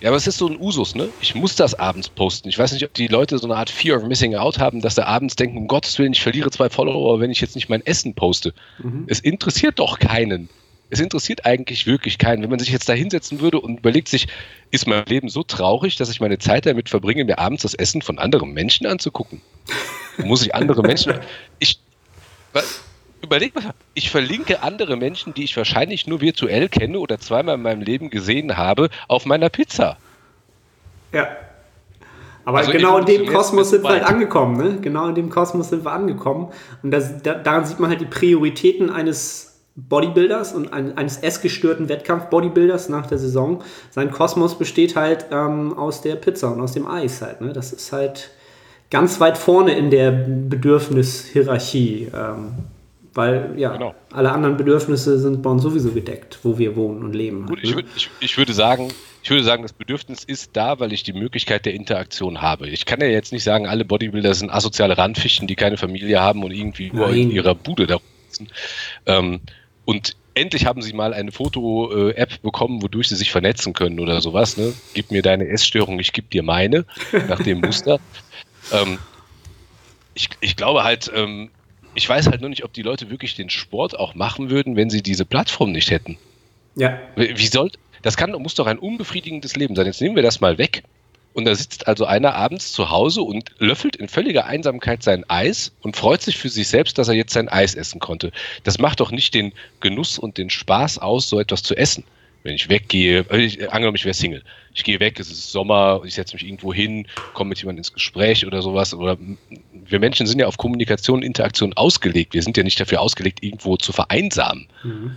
[0.00, 1.08] ja, aber es ist so ein Usus, ne?
[1.22, 2.48] Ich muss das abends posten.
[2.50, 4.96] Ich weiß nicht, ob die Leute so eine Art Fear of Missing Out haben, dass
[4.96, 7.84] sie abends denken, um Gottes Willen, ich verliere zwei Follower, wenn ich jetzt nicht mein
[7.86, 8.52] Essen poste.
[8.78, 9.04] Mhm.
[9.06, 10.50] Es interessiert doch keinen.
[10.90, 12.42] Es interessiert eigentlich wirklich keinen.
[12.42, 14.28] Wenn man sich jetzt da hinsetzen würde und überlegt sich,
[14.70, 18.02] ist mein Leben so traurig, dass ich meine Zeit damit verbringe, mir abends das Essen
[18.02, 19.40] von anderen Menschen anzugucken?
[20.18, 21.14] Muss ich andere Menschen.
[21.58, 21.80] Ich.
[22.52, 22.82] Was?
[23.26, 27.62] Überleg mal, ich verlinke andere Menschen, die ich wahrscheinlich nur virtuell kenne oder zweimal in
[27.62, 29.96] meinem Leben gesehen habe, auf meiner Pizza.
[31.12, 31.28] Ja.
[32.44, 34.80] Aber also genau in dem Kosmos sind wir halt angekommen, ne?
[34.80, 36.52] Genau in dem Kosmos sind wir angekommen.
[36.82, 41.88] Und das, da, daran sieht man halt die Prioritäten eines Bodybuilders und ein, eines essgestörten
[41.88, 43.64] Wettkampf-Bodybuilders nach der Saison.
[43.90, 47.40] Sein Kosmos besteht halt ähm, aus der Pizza und aus dem Eis halt.
[47.40, 47.52] Ne?
[47.52, 48.30] Das ist halt
[48.90, 52.12] ganz weit vorne in der Bedürfnishierarchie.
[52.14, 52.54] Ähm,
[53.16, 53.94] weil ja, genau.
[54.12, 57.46] alle anderen Bedürfnisse sind bei uns sowieso gedeckt, wo wir wohnen und leben.
[57.46, 57.68] Gut, halt, ne?
[57.68, 61.02] ich, würd, ich, ich, würde sagen, ich würde sagen, das Bedürfnis ist da, weil ich
[61.02, 62.68] die Möglichkeit der Interaktion habe.
[62.68, 66.44] Ich kann ja jetzt nicht sagen, alle Bodybuilder sind asoziale Randfichten, die keine Familie haben
[66.44, 66.96] und irgendwie Nein.
[66.96, 67.98] nur in ihrer Bude da
[68.28, 68.48] sitzen.
[69.06, 69.40] Ähm,
[69.84, 74.56] und endlich haben sie mal eine Foto-App bekommen, wodurch sie sich vernetzen können oder sowas.
[74.56, 74.72] Ne?
[74.94, 76.84] Gib mir deine Essstörung, ich gebe dir meine,
[77.28, 77.98] nach dem Muster.
[78.72, 78.98] ähm,
[80.14, 81.50] ich, ich, glaube halt, ähm,
[81.96, 84.90] ich weiß halt nur nicht, ob die Leute wirklich den Sport auch machen würden, wenn
[84.90, 86.18] sie diese Plattform nicht hätten.
[86.76, 87.00] Ja.
[87.16, 87.70] Wie soll,
[88.02, 89.86] das kann, muss doch ein unbefriedigendes Leben sein.
[89.86, 90.82] Jetzt nehmen wir das mal weg.
[91.32, 95.72] Und da sitzt also einer abends zu Hause und löffelt in völliger Einsamkeit sein Eis
[95.82, 98.32] und freut sich für sich selbst, dass er jetzt sein Eis essen konnte.
[98.64, 102.04] Das macht doch nicht den Genuss und den Spaß aus, so etwas zu essen
[102.46, 104.42] wenn ich weggehe, äh, ich, angenommen, ich wäre Single.
[104.72, 107.92] Ich gehe weg, es ist Sommer, ich setze mich irgendwo hin, komme mit jemandem ins
[107.92, 108.94] Gespräch oder sowas.
[108.94, 109.18] Oder
[109.72, 112.34] wir Menschen sind ja auf Kommunikation und Interaktion ausgelegt.
[112.34, 114.68] Wir sind ja nicht dafür ausgelegt, irgendwo zu vereinsamen.
[114.82, 115.16] Mhm.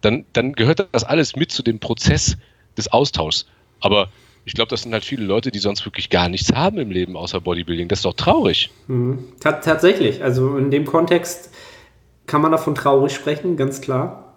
[0.00, 2.36] Dann, dann gehört das alles mit zu dem Prozess
[2.76, 3.46] des Austauschs.
[3.80, 4.08] Aber
[4.44, 7.16] ich glaube, das sind halt viele Leute, die sonst wirklich gar nichts haben im Leben
[7.16, 7.88] außer Bodybuilding.
[7.88, 8.70] Das ist doch traurig.
[8.88, 9.24] Mhm.
[9.40, 10.24] Tatsächlich.
[10.24, 11.50] Also in dem Kontext
[12.26, 14.31] kann man davon traurig sprechen, ganz klar.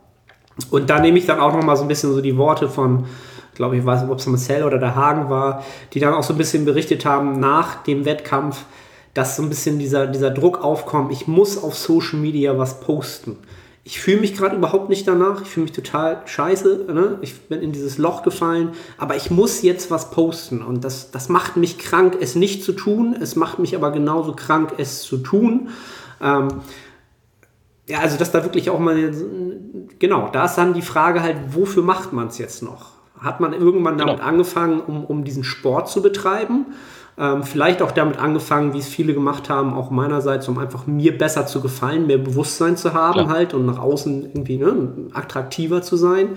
[0.70, 3.06] Und da nehme ich dann auch noch mal so ein bisschen so die Worte von,
[3.56, 5.64] glaube ich, weiß nicht, ob es Marcel oder der Hagen war,
[5.94, 8.64] die dann auch so ein bisschen berichtet haben nach dem Wettkampf,
[9.14, 13.38] dass so ein bisschen dieser, dieser Druck aufkommt, ich muss auf Social Media was posten.
[13.88, 17.20] Ich fühle mich gerade überhaupt nicht danach, ich fühle mich total scheiße, ne?
[17.22, 21.30] ich bin in dieses Loch gefallen, aber ich muss jetzt was posten und das, das
[21.30, 25.18] macht mich krank, es nicht zu tun, es macht mich aber genauso krank, es zu
[25.18, 25.70] tun.
[26.20, 26.48] Ähm,
[27.88, 29.12] ja, also dass da wirklich auch mal,
[30.00, 32.94] genau, da ist dann die Frage halt, wofür macht man es jetzt noch?
[33.20, 34.28] Hat man irgendwann damit genau.
[34.28, 36.66] angefangen, um, um diesen Sport zu betreiben?
[37.18, 41.18] Ähm, vielleicht auch damit angefangen, wie es viele gemacht haben, auch meinerseits, um einfach mir
[41.18, 43.30] besser zu gefallen, mehr Bewusstsein zu haben Klar.
[43.30, 46.30] halt und nach außen irgendwie ne, attraktiver zu sein.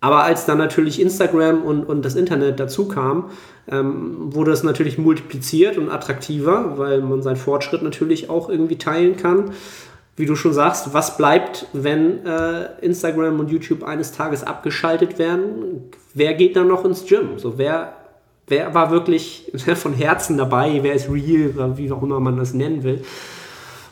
[0.00, 3.30] Aber als dann natürlich Instagram und, und das Internet dazu kam,
[3.70, 9.16] ähm, wurde es natürlich multipliziert und attraktiver, weil man seinen Fortschritt natürlich auch irgendwie teilen
[9.16, 9.52] kann
[10.16, 15.90] wie du schon sagst, was bleibt, wenn äh, Instagram und YouTube eines Tages abgeschaltet werden?
[16.14, 17.38] Wer geht dann noch ins Gym?
[17.38, 17.94] So, wer,
[18.46, 20.78] wer war wirklich von Herzen dabei?
[20.82, 21.76] Wer ist real?
[21.76, 23.04] Wie auch immer man das nennen will.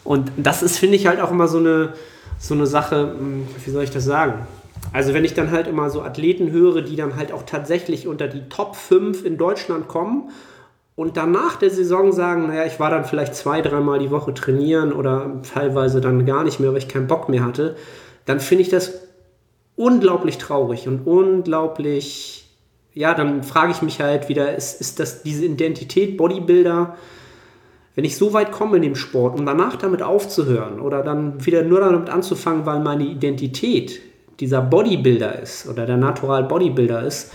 [0.05, 1.95] Und das ist, finde ich, halt auch immer so eine,
[2.39, 4.47] so eine Sache, hm, wie soll ich das sagen?
[4.93, 8.29] Also wenn ich dann halt immer so Athleten höre, die dann halt auch tatsächlich unter
[8.29, 10.31] die Top 5 in Deutschland kommen
[10.95, 14.93] und danach der Saison sagen, naja, ich war dann vielleicht zwei, dreimal die Woche trainieren
[14.93, 17.77] oder teilweise dann gar nicht mehr, weil ich keinen Bock mehr hatte,
[18.27, 18.93] dann finde ich das
[19.75, 22.47] unglaublich traurig und unglaublich,
[22.93, 26.97] ja, dann frage ich mich halt wieder, ist, ist das diese Identität Bodybuilder,
[27.95, 31.63] wenn ich so weit komme in dem Sport, um danach damit aufzuhören oder dann wieder
[31.63, 34.01] nur damit anzufangen, weil meine Identität
[34.41, 37.33] dieser Bodybuilder ist oder der Natural Bodybuilder ist,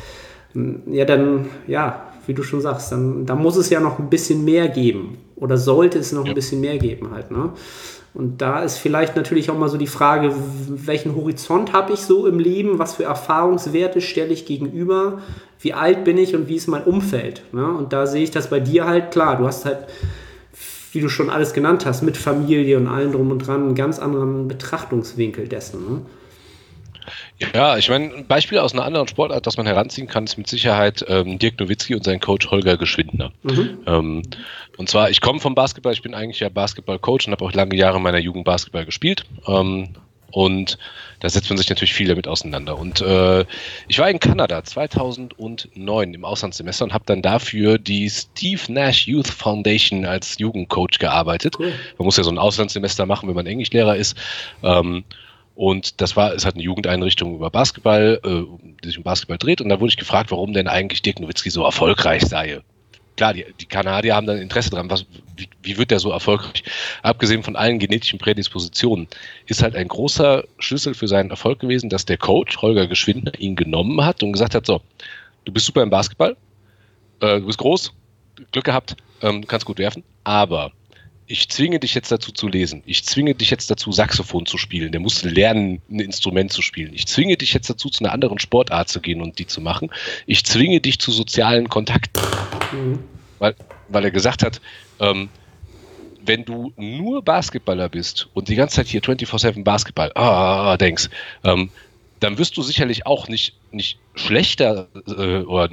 [0.88, 4.46] ja, dann, ja, wie du schon sagst, dann, dann muss es ja noch ein bisschen
[4.46, 6.32] mehr geben oder sollte es noch ja.
[6.32, 7.52] ein bisschen mehr geben halt, ne?
[8.14, 10.34] Und da ist vielleicht natürlich auch mal so die Frage,
[10.68, 15.20] welchen Horizont habe ich so im Leben, was für Erfahrungswerte stelle ich gegenüber,
[15.60, 17.44] wie alt bin ich und wie ist mein Umfeld.
[17.52, 17.68] Ne?
[17.68, 19.38] Und da sehe ich das bei dir halt klar.
[19.38, 19.86] Du hast halt,
[20.94, 24.00] wie du schon alles genannt hast, mit Familie und allem drum und dran einen ganz
[24.00, 25.80] anderen Betrachtungswinkel dessen.
[25.82, 26.02] Ne?
[27.54, 30.48] Ja, ich meine, ein Beispiel aus einer anderen Sportart, das man heranziehen kann, ist mit
[30.48, 33.32] Sicherheit ähm, Dirk Nowitzki und sein Coach Holger Geschwindner.
[33.44, 33.78] Mhm.
[33.86, 34.22] Ähm,
[34.78, 37.76] und zwar, ich komme vom Basketball, ich bin eigentlich ja Basketball-Coach und habe auch lange
[37.76, 39.26] Jahre in meiner Jugend Basketball gespielt.
[39.48, 39.90] Ähm,
[40.32, 40.78] und
[41.20, 42.78] da setzt man sich natürlich viel damit auseinander.
[42.78, 43.46] Und äh,
[43.88, 49.28] ich war in Kanada 2009 im Auslandssemester und habe dann dafür die Steve Nash Youth
[49.28, 51.56] Foundation als Jugendcoach gearbeitet.
[51.58, 51.72] Cool.
[51.98, 54.18] Man muss ja so ein Auslandssemester machen, wenn man Englischlehrer ist.
[54.64, 55.06] Ähm,
[55.58, 58.44] und das war, es hat eine Jugendeinrichtung über Basketball, äh,
[58.84, 59.60] die sich um Basketball dreht.
[59.60, 62.62] Und da wurde ich gefragt, warum denn eigentlich Dirk Nowitzki so erfolgreich sei.
[63.16, 66.64] Klar, die, die Kanadier haben dann Interesse dran, was, wie, wie wird der so erfolgreich?
[67.02, 69.08] Abgesehen von allen genetischen Prädispositionen,
[69.48, 73.56] ist halt ein großer Schlüssel für seinen Erfolg gewesen, dass der Coach Holger Geschwindner ihn
[73.56, 74.82] genommen hat und gesagt hat: So,
[75.46, 76.38] du bist super im Basketball,
[77.20, 77.94] äh, du bist groß,
[78.52, 80.72] Glück gehabt, ähm, kannst gut werfen, aber
[81.28, 82.84] ich zwinge dich jetzt dazu zu lesen.
[82.86, 84.94] Ich zwinge dich jetzt dazu, Saxophon zu spielen.
[84.94, 86.94] Der muss lernen, ein Instrument zu spielen.
[86.94, 89.92] Ich zwinge dich jetzt dazu, zu einer anderen Sportart zu gehen und die zu machen.
[90.26, 92.22] Ich zwinge dich zu sozialen Kontakten.
[92.72, 93.00] Mhm.
[93.40, 93.56] Weil,
[93.90, 94.62] weil er gesagt hat,
[95.00, 95.28] ähm,
[96.26, 101.10] wenn du nur Basketballer bist und die ganze Zeit hier 24-7 Basketball ah, denkst,
[101.44, 101.70] ähm,
[102.20, 105.70] dann wirst du sicherlich auch nicht, nicht schlechter äh, oder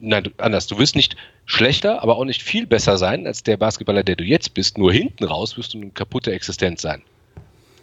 [0.00, 4.02] nein, anders, du wirst nicht schlechter, aber auch nicht viel besser sein als der Basketballer,
[4.02, 4.78] der du jetzt bist.
[4.78, 7.02] Nur hinten raus wirst du eine kaputte Existenz sein.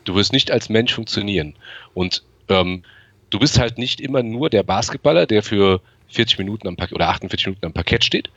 [0.04, 1.56] Du wirst nicht als Mensch funktionieren.
[1.94, 2.84] Und ähm,
[3.30, 7.10] du bist halt nicht immer nur der Basketballer, der für 40 Minuten am Parkett oder
[7.10, 8.30] 48 Minuten am Parkett steht,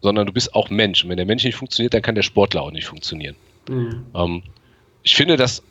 [0.00, 1.02] sondern du bist auch Mensch.
[1.02, 3.36] Und wenn der Mensch nicht funktioniert, dann kann der Sportler auch nicht funktionieren.
[3.68, 4.06] Mhm.
[4.14, 4.42] Ähm,
[5.02, 5.62] ich finde, dass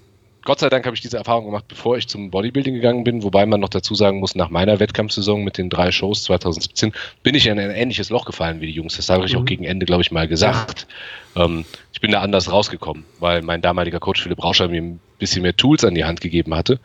[0.47, 3.45] Gott sei Dank habe ich diese Erfahrung gemacht, bevor ich zum Bodybuilding gegangen bin, wobei
[3.45, 7.47] man noch dazu sagen muss, nach meiner Wettkampfsaison mit den drei Shows 2017 bin ich
[7.47, 8.95] in ein ähnliches Loch gefallen wie die Jungs.
[8.95, 9.39] Das habe ich mhm.
[9.41, 10.87] auch gegen Ende, glaube ich, mal gesagt.
[11.35, 15.41] Ähm, ich bin da anders rausgekommen, weil mein damaliger Coach Philipp Rauscher mir ein bisschen
[15.41, 16.79] mehr Tools an die Hand gegeben hatte.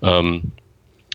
[0.00, 0.52] Ähm,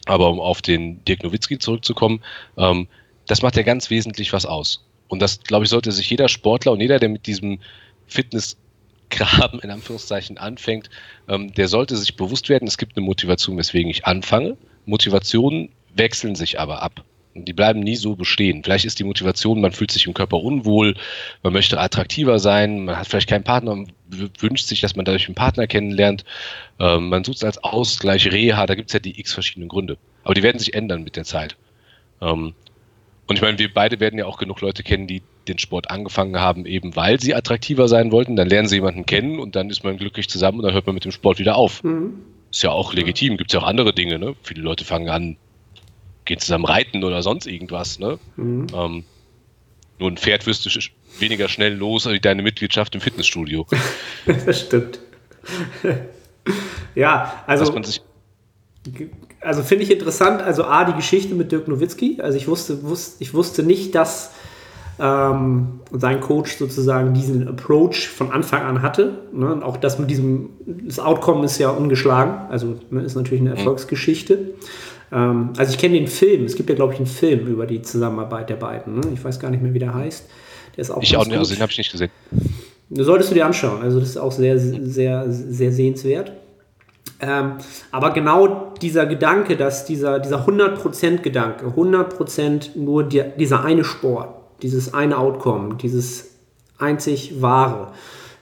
[0.05, 2.21] aber um auf den Dirk Nowitzki zurückzukommen,
[2.55, 2.87] ähm,
[3.25, 4.85] das macht ja ganz wesentlich was aus.
[5.07, 7.59] Und das, glaube ich, sollte sich jeder Sportler und jeder, der mit diesem
[8.05, 8.57] Fitness
[9.09, 10.89] Graben in Anführungszeichen anfängt,
[11.27, 14.57] ähm, der sollte sich bewusst werden, es gibt eine Motivation, weswegen ich anfange.
[14.85, 17.03] Motivationen wechseln sich aber ab.
[17.35, 18.63] Und die bleiben nie so bestehen.
[18.63, 20.95] Vielleicht ist die Motivation, man fühlt sich im Körper unwohl,
[21.43, 23.91] man möchte attraktiver sein, man hat vielleicht keinen Partner, man
[24.39, 26.25] wünscht sich, dass man dadurch einen Partner kennenlernt.
[26.79, 29.97] Ähm, man sucht es als Ausgleich, Reha, da gibt es ja die x verschiedenen Gründe.
[30.23, 31.55] Aber die werden sich ändern mit der Zeit.
[32.19, 32.55] Ähm,
[33.27, 36.39] und ich meine, wir beide werden ja auch genug Leute kennen, die den Sport angefangen
[36.39, 38.35] haben, eben weil sie attraktiver sein wollten.
[38.35, 40.95] Dann lernen sie jemanden kennen und dann ist man glücklich zusammen und dann hört man
[40.95, 41.83] mit dem Sport wieder auf.
[41.83, 42.21] Mhm.
[42.51, 43.37] Ist ja auch legitim.
[43.37, 44.19] Gibt es ja auch andere Dinge.
[44.19, 44.35] Ne?
[44.43, 45.37] Viele Leute fangen an,
[46.25, 47.99] gehen zusammen reiten oder sonst irgendwas.
[47.99, 48.19] Ne?
[48.37, 48.67] Mhm.
[48.73, 49.03] Ähm,
[49.99, 53.65] nur ein Pferd wirst du sch weniger schnell los als deine Mitgliedschaft im Fitnessstudio.
[54.45, 54.99] das stimmt.
[56.95, 57.73] ja, also
[59.41, 62.19] also finde ich interessant, also A, die Geschichte mit Dirk Nowitzki.
[62.21, 64.31] Also ich wusste, wusste, ich wusste nicht, dass
[64.99, 69.19] ähm, sein Coach sozusagen diesen Approach von Anfang an hatte.
[69.33, 69.53] Ne?
[69.53, 73.51] Und auch das mit diesem, das Outcome ist ja ungeschlagen, also ne, ist natürlich eine
[73.51, 73.57] mhm.
[73.57, 74.53] Erfolgsgeschichte.
[75.11, 77.81] Ähm, also ich kenne den Film, es gibt ja glaube ich einen Film über die
[77.81, 78.99] Zusammenarbeit der beiden.
[78.99, 79.01] Ne?
[79.13, 80.25] Ich weiß gar nicht mehr, wie der heißt.
[80.75, 82.11] Der ist auch ich auch nicht, also den habe ich nicht gesehen.
[82.91, 86.33] Solltest du dir anschauen, also das ist auch sehr, sehr, sehr sehenswert.
[87.21, 87.53] Ähm,
[87.91, 94.93] aber genau dieser Gedanke, dass dieser, dieser 100%-Gedanke, 100% nur die, dieser eine Sport, dieses
[94.93, 96.31] eine Outcome, dieses
[96.77, 97.91] einzig wahre,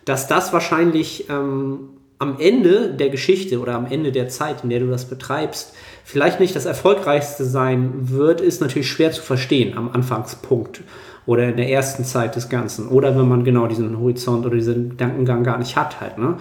[0.06, 4.80] dass das wahrscheinlich ähm, am Ende der Geschichte oder am Ende der Zeit, in der
[4.80, 9.92] du das betreibst, vielleicht nicht das erfolgreichste sein wird, ist natürlich schwer zu verstehen am
[9.92, 10.82] Anfangspunkt
[11.26, 14.92] oder in der ersten Zeit des Ganzen oder wenn man genau diesen Horizont oder diesen
[14.92, 16.18] Gedankengang gar nicht hat halt.
[16.18, 16.38] Ne?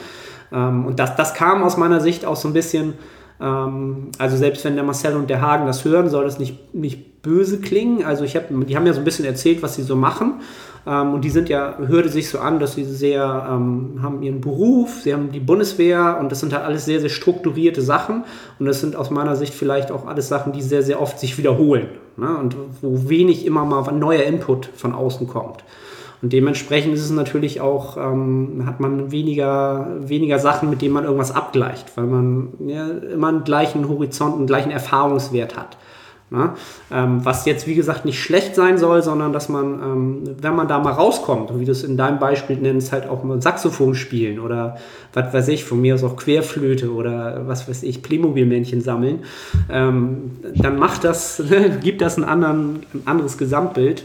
[0.52, 2.94] Ähm, und das, das kam aus meiner Sicht auch so ein bisschen
[3.40, 7.22] Ähm, also selbst wenn der Marcel und der Hagen das hören, soll das nicht, nicht
[7.22, 8.04] böse klingen.
[8.04, 10.40] Also ich habe, die haben ja so ein bisschen erzählt, was sie so machen.
[10.86, 14.40] Ähm, und die sind ja, hörte sich so an, dass sie sehr, ähm, haben ihren
[14.40, 18.24] Beruf, sie haben die Bundeswehr und das sind halt alles sehr, sehr strukturierte Sachen.
[18.58, 21.36] Und das sind aus meiner Sicht vielleicht auch alles Sachen, die sehr, sehr oft sich
[21.36, 21.88] wiederholen.
[22.16, 22.36] Ne?
[22.36, 25.64] Und wo wenig immer mal neuer Input von außen kommt.
[26.22, 31.04] Und dementsprechend ist es natürlich auch, ähm, hat man weniger, weniger Sachen, mit denen man
[31.04, 35.76] irgendwas abgleicht, weil man ja, immer einen gleichen Horizont, einen gleichen Erfahrungswert hat.
[36.28, 36.54] Ne?
[36.90, 40.66] Ähm, was jetzt, wie gesagt, nicht schlecht sein soll, sondern dass man, ähm, wenn man
[40.66, 44.40] da mal rauskommt, wie du es in deinem Beispiel nennst, halt auch mal Saxophon spielen
[44.40, 44.76] oder
[45.12, 49.20] was weiß ich, von mir aus auch Querflöte oder was weiß ich, Playmobil-Männchen sammeln,
[49.70, 51.40] ähm, dann macht das,
[51.80, 54.04] gibt das einen anderen, ein anderes Gesamtbild.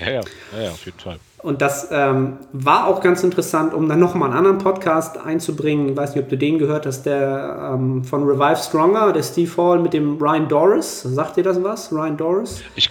[0.00, 0.20] Ja, ja,
[0.62, 1.18] ja, auf jeden Fall.
[1.46, 5.90] Und das ähm, war auch ganz interessant, um dann nochmal einen anderen Podcast einzubringen.
[5.90, 9.56] Ich weiß nicht, ob du den gehört hast, der ähm, von Revive Stronger, der Steve
[9.56, 11.02] Hall mit dem Ryan Doris.
[11.02, 12.64] Sagt dir das was, Ryan Doris?
[12.74, 12.90] Ich,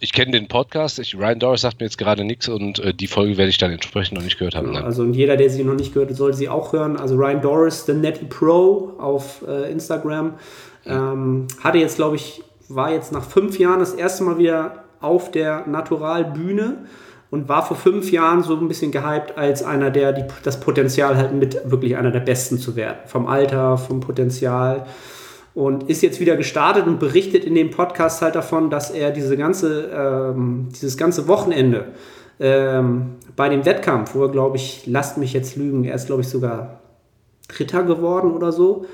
[0.00, 0.98] ich kenne den Podcast.
[0.98, 3.70] Ich, Ryan Doris sagt mir jetzt gerade nichts und äh, die Folge werde ich dann
[3.70, 4.72] entsprechend noch nicht gehört haben.
[4.72, 6.96] Genau, also und jeder, der sie noch nicht gehört hat, sollte sie auch hören.
[6.96, 10.34] Also Ryan Doris, The Netty Pro auf äh, Instagram,
[10.86, 15.30] ähm, hatte jetzt, glaube ich, war jetzt nach fünf Jahren das erste Mal wieder auf
[15.30, 16.78] der Naturalbühne
[17.32, 21.16] und war vor fünf Jahren so ein bisschen gehypt als einer, der die, das Potenzial
[21.16, 22.98] hat, mit wirklich einer der Besten zu werden.
[23.06, 24.84] Vom Alter, vom Potenzial.
[25.54, 29.38] Und ist jetzt wieder gestartet und berichtet in dem Podcast halt davon, dass er diese
[29.38, 31.86] ganze, ähm, dieses ganze Wochenende
[32.38, 36.20] ähm, bei dem Wettkampf, wo er, glaube ich, lasst mich jetzt lügen, er ist, glaube
[36.20, 36.80] ich, sogar
[37.48, 38.84] Dritter geworden oder so,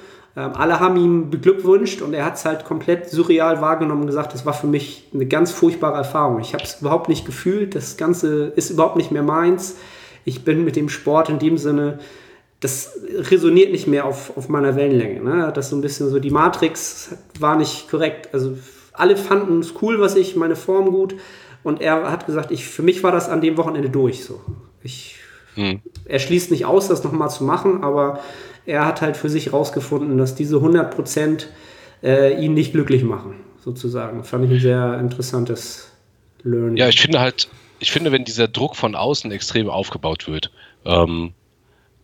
[0.41, 4.47] alle haben ihm beglückwünscht und er hat es halt komplett surreal wahrgenommen und gesagt, das
[4.47, 6.41] war für mich eine ganz furchtbare Erfahrung.
[6.41, 9.77] Ich habe es überhaupt nicht gefühlt, das Ganze ist überhaupt nicht mehr meins.
[10.25, 11.99] Ich bin mit dem Sport in dem Sinne,
[12.61, 15.23] das resoniert nicht mehr auf, auf meiner Wellenlänge.
[15.23, 15.53] Ne?
[15.55, 18.29] Das ist so ein bisschen so, die Matrix war nicht korrekt.
[18.33, 18.59] Also
[18.93, 21.15] alle fanden es cool, was ich, meine Form gut.
[21.63, 24.25] Und er hat gesagt, ich, für mich war das an dem Wochenende durch.
[24.25, 24.41] So.
[24.83, 25.17] Ich,
[25.55, 25.81] hm.
[26.05, 28.21] Er schließt nicht aus, das nochmal zu machen, aber
[28.69, 31.49] er hat halt für sich herausgefunden, dass diese 100 Prozent
[32.03, 34.25] äh, ihn nicht glücklich machen, sozusagen.
[34.25, 35.91] Fand ich ein sehr interessantes
[36.43, 36.77] Learning.
[36.77, 40.51] Ja, ich finde halt, ich finde, wenn dieser Druck von außen extrem aufgebaut wird,
[40.85, 41.33] ähm,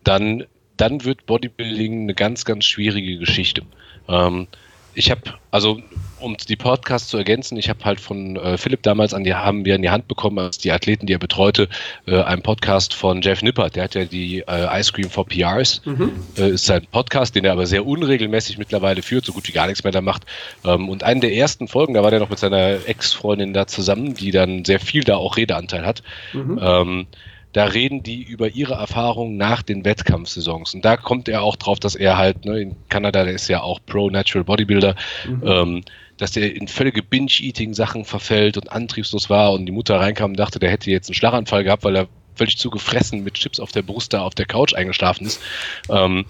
[0.05, 0.45] dann,
[0.79, 3.63] dann wird Bodybuilding eine ganz, ganz schwierige Geschichte.
[4.09, 4.47] Ähm,
[4.95, 5.81] ich habe, also
[6.21, 9.65] um die Podcasts zu ergänzen, ich habe halt von äh, Philipp damals an die, haben
[9.65, 11.69] wir in die Hand bekommen, als die Athleten, die er betreute,
[12.07, 15.83] äh, einen Podcast von Jeff Nippert, der hat ja die äh, Ice Cream for PRs,
[15.85, 16.13] mhm.
[16.39, 19.67] äh, ist sein Podcast, den er aber sehr unregelmäßig mittlerweile führt, so gut wie gar
[19.67, 20.25] nichts mehr da macht.
[20.65, 24.15] Ähm, und eine der ersten Folgen, da war der noch mit seiner Ex-Freundin da zusammen,
[24.15, 26.03] die dann sehr viel da auch Redeanteil hat.
[26.33, 26.59] Mhm.
[26.63, 27.07] Ähm,
[27.55, 30.75] da reden die über ihre Erfahrungen nach den Wettkampfsaisons.
[30.75, 33.63] Und da kommt er auch drauf, dass er halt, ne, in Kanada, der ist ja
[33.63, 35.43] auch Pro-Natural Bodybuilder, mhm.
[35.47, 35.85] ähm,
[36.17, 40.59] dass er in völlige Binge-Eating-Sachen verfällt und antriebslos war und die Mutter reinkam und dachte,
[40.59, 44.13] der hätte jetzt einen Schlaganfall gehabt, weil er völlig zugefressen mit Chips auf der Brust
[44.13, 45.41] da auf der Couch eingeschlafen ist.
[45.89, 46.27] Ähm,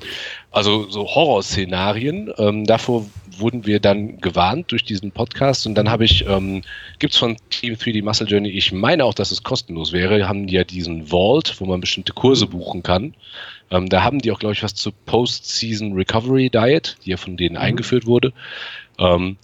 [0.50, 2.32] also so Horrorszenarien.
[2.36, 3.06] Ähm, davor
[3.40, 6.62] wurden wir dann gewarnt durch diesen Podcast und dann habe ich, ähm,
[6.98, 10.46] gibt es von Team 3D Muscle Journey, ich meine auch, dass es kostenlos wäre, haben
[10.46, 13.14] die ja diesen Vault, wo man bestimmte Kurse buchen kann.
[13.70, 17.36] Ähm, da haben die auch, glaube ich, was zur Post-Season Recovery Diet, die ja von
[17.36, 17.62] denen mhm.
[17.62, 18.32] eingeführt wurde.
[18.98, 19.36] Ähm,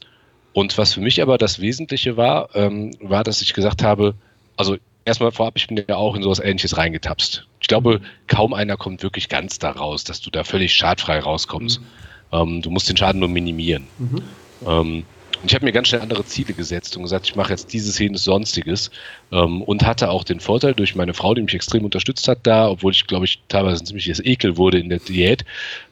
[0.53, 4.15] und was für mich aber das Wesentliche war, ähm, war, dass ich gesagt habe,
[4.57, 7.47] also erstmal vorab, ich bin ja auch in sowas ähnliches reingetapst.
[7.61, 11.81] Ich glaube, kaum einer kommt wirklich ganz da raus, dass du da völlig schadfrei rauskommst.
[11.81, 11.87] Mhm.
[12.33, 13.87] Ähm, du musst den Schaden nur minimieren.
[13.99, 14.23] Mhm.
[14.67, 15.05] Ähm,
[15.43, 17.99] und ich habe mir ganz schnell andere Ziele gesetzt und gesagt, ich mache jetzt dieses,
[17.99, 18.91] jenes, sonstiges.
[19.33, 22.69] Ähm, und hatte auch den Vorteil durch meine Frau, die mich extrem unterstützt hat da,
[22.69, 25.45] obwohl ich, glaube ich, teilweise ein ziemliches Ekel wurde in der Diät,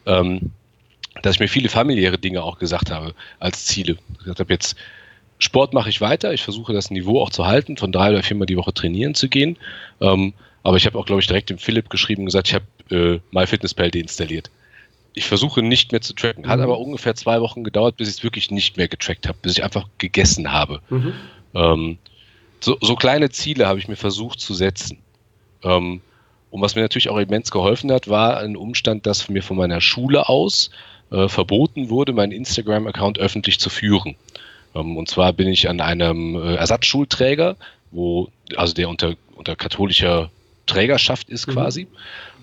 [0.04, 0.52] ähm,
[1.22, 3.96] dass ich mir viele familiäre Dinge auch gesagt habe als Ziele.
[4.12, 4.76] Ich gesagt habe jetzt,
[5.38, 8.46] Sport mache ich weiter, ich versuche das Niveau auch zu halten, von drei oder viermal
[8.46, 9.56] die Woche trainieren zu gehen.
[10.00, 12.64] Ähm, aber ich habe auch, glaube ich, direkt dem Philipp geschrieben und gesagt, ich habe
[12.90, 14.50] äh, MyFitnessPal deinstalliert.
[15.18, 16.48] Ich versuche nicht mehr zu tracken.
[16.48, 16.64] Hat mhm.
[16.64, 19.64] aber ungefähr zwei Wochen gedauert, bis ich es wirklich nicht mehr getrackt habe, bis ich
[19.64, 20.80] einfach gegessen habe.
[20.90, 21.12] Mhm.
[21.54, 21.98] Ähm,
[22.60, 24.98] so, so, kleine Ziele habe ich mir versucht zu setzen.
[25.62, 26.00] Ähm,
[26.50, 29.80] und was mir natürlich auch immens geholfen hat, war ein Umstand, dass mir von meiner
[29.80, 30.70] Schule aus
[31.10, 34.16] äh, verboten wurde, meinen Instagram-Account öffentlich zu führen.
[34.74, 37.56] Ähm, und zwar bin ich an einem äh, Ersatzschulträger,
[37.90, 40.30] wo, also der unter, unter katholischer
[40.66, 41.52] Trägerschaft ist mhm.
[41.52, 41.86] quasi.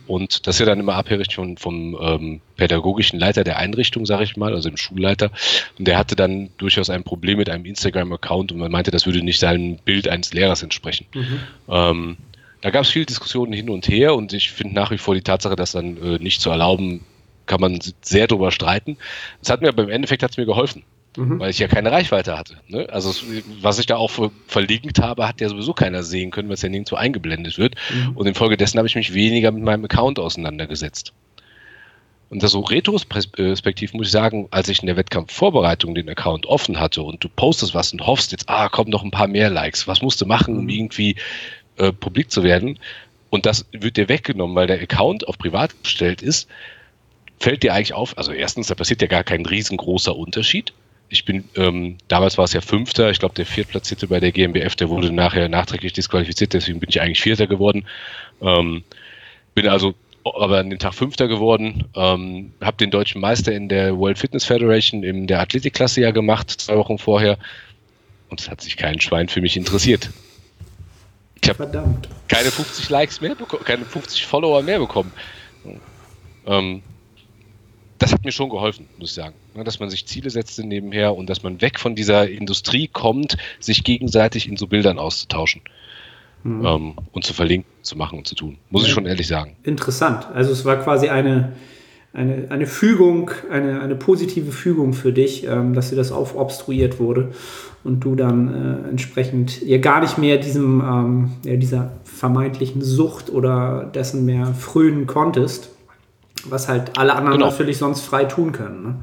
[0.08, 4.24] Und das ist ja dann immer abhängig von, vom ähm, pädagogischen Leiter der Einrichtung, sage
[4.24, 5.32] ich mal, also dem Schulleiter.
[5.78, 9.24] Und der hatte dann durchaus ein Problem mit einem Instagram-Account und man meinte, das würde
[9.24, 11.08] nicht seinem Bild eines Lehrers entsprechen.
[11.14, 11.40] Mhm.
[11.70, 12.18] Ähm,
[12.62, 15.22] da gab es viele Diskussionen hin und her und ich finde nach wie vor die
[15.22, 17.02] Tatsache, das dann äh, nicht zu erlauben,
[17.46, 18.98] kann man sehr drüber streiten.
[19.42, 20.84] Es hat mir aber im Endeffekt hat es mir geholfen.
[21.18, 21.40] Mhm.
[21.40, 22.56] Weil ich ja keine Reichweite hatte.
[22.68, 22.88] Ne?
[22.90, 23.14] Also
[23.62, 24.12] was ich da auch
[24.48, 27.76] verlinkt habe, hat ja sowieso keiner sehen können, weil es ja nirgendwo eingeblendet wird.
[27.94, 28.18] Mhm.
[28.18, 31.14] Und infolgedessen habe ich mich weniger mit meinem Account auseinandergesetzt.
[32.30, 36.80] Und das so retrospektiv muss ich sagen, als ich in der Wettkampfvorbereitung den Account offen
[36.80, 39.88] hatte und du postest was und hoffst jetzt, ah, kommen noch ein paar mehr Likes,
[39.88, 40.70] was musst du machen, um mhm.
[40.70, 41.16] irgendwie
[41.78, 42.80] äh, publik zu werden?
[43.30, 46.50] Und das wird dir weggenommen, weil der Account auf privat gestellt ist,
[47.40, 50.74] fällt dir eigentlich auf, also erstens, da passiert ja gar kein riesengroßer Unterschied.
[51.10, 54.76] Ich bin, ähm, damals war es ja Fünfter, ich glaube, der Viertplatzierte bei der GmbF,
[54.76, 57.86] der wurde nachher nachträglich disqualifiziert, deswegen bin ich eigentlich Vierter geworden.
[58.42, 58.84] Ähm,
[59.54, 59.94] bin also
[60.24, 64.46] aber an den Tag Fünfter geworden, ähm, habe den deutschen Meister in der World Fitness
[64.46, 67.38] Federation in der Athletikklasse ja gemacht, zwei Wochen vorher.
[68.30, 70.10] Und es hat sich kein Schwein für mich interessiert.
[71.42, 71.70] Ich habe
[72.28, 75.12] keine 50 Likes mehr bekommen, keine 50 Follower mehr bekommen.
[76.48, 76.82] Ähm,
[77.98, 79.36] das hat mir schon geholfen, muss ich sagen.
[79.56, 83.38] Ne, dass man sich Ziele setzte nebenher und dass man weg von dieser Industrie kommt,
[83.60, 85.62] sich gegenseitig in so Bildern auszutauschen
[86.44, 86.66] mhm.
[86.66, 88.58] ähm, und zu verlinken, zu machen und zu tun.
[88.70, 88.88] Muss ja.
[88.88, 89.56] ich schon ehrlich sagen.
[89.64, 90.28] Interessant.
[90.34, 91.54] Also es war quasi eine,
[92.14, 97.34] eine, eine Fügung, eine, eine positive Fügung für dich, ähm, dass dir das aufobstruiert wurde
[97.84, 103.30] und du dann äh, entsprechend ihr gar nicht mehr diesem, ähm, ja, dieser vermeintlichen Sucht
[103.30, 105.70] oder dessen mehr frönen konntest,
[106.50, 107.50] was halt alle anderen genau.
[107.50, 108.84] natürlich sonst frei tun können.
[108.84, 108.96] Ne?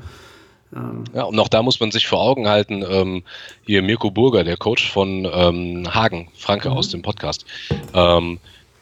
[0.74, 3.22] Ähm, ja, und auch da muss man sich vor Augen halten, ähm,
[3.64, 6.76] hier Mirko Burger, der Coach von ähm, Hagen, Franke mhm.
[6.76, 7.45] aus dem Podcast,
[7.95, 8.38] ähm,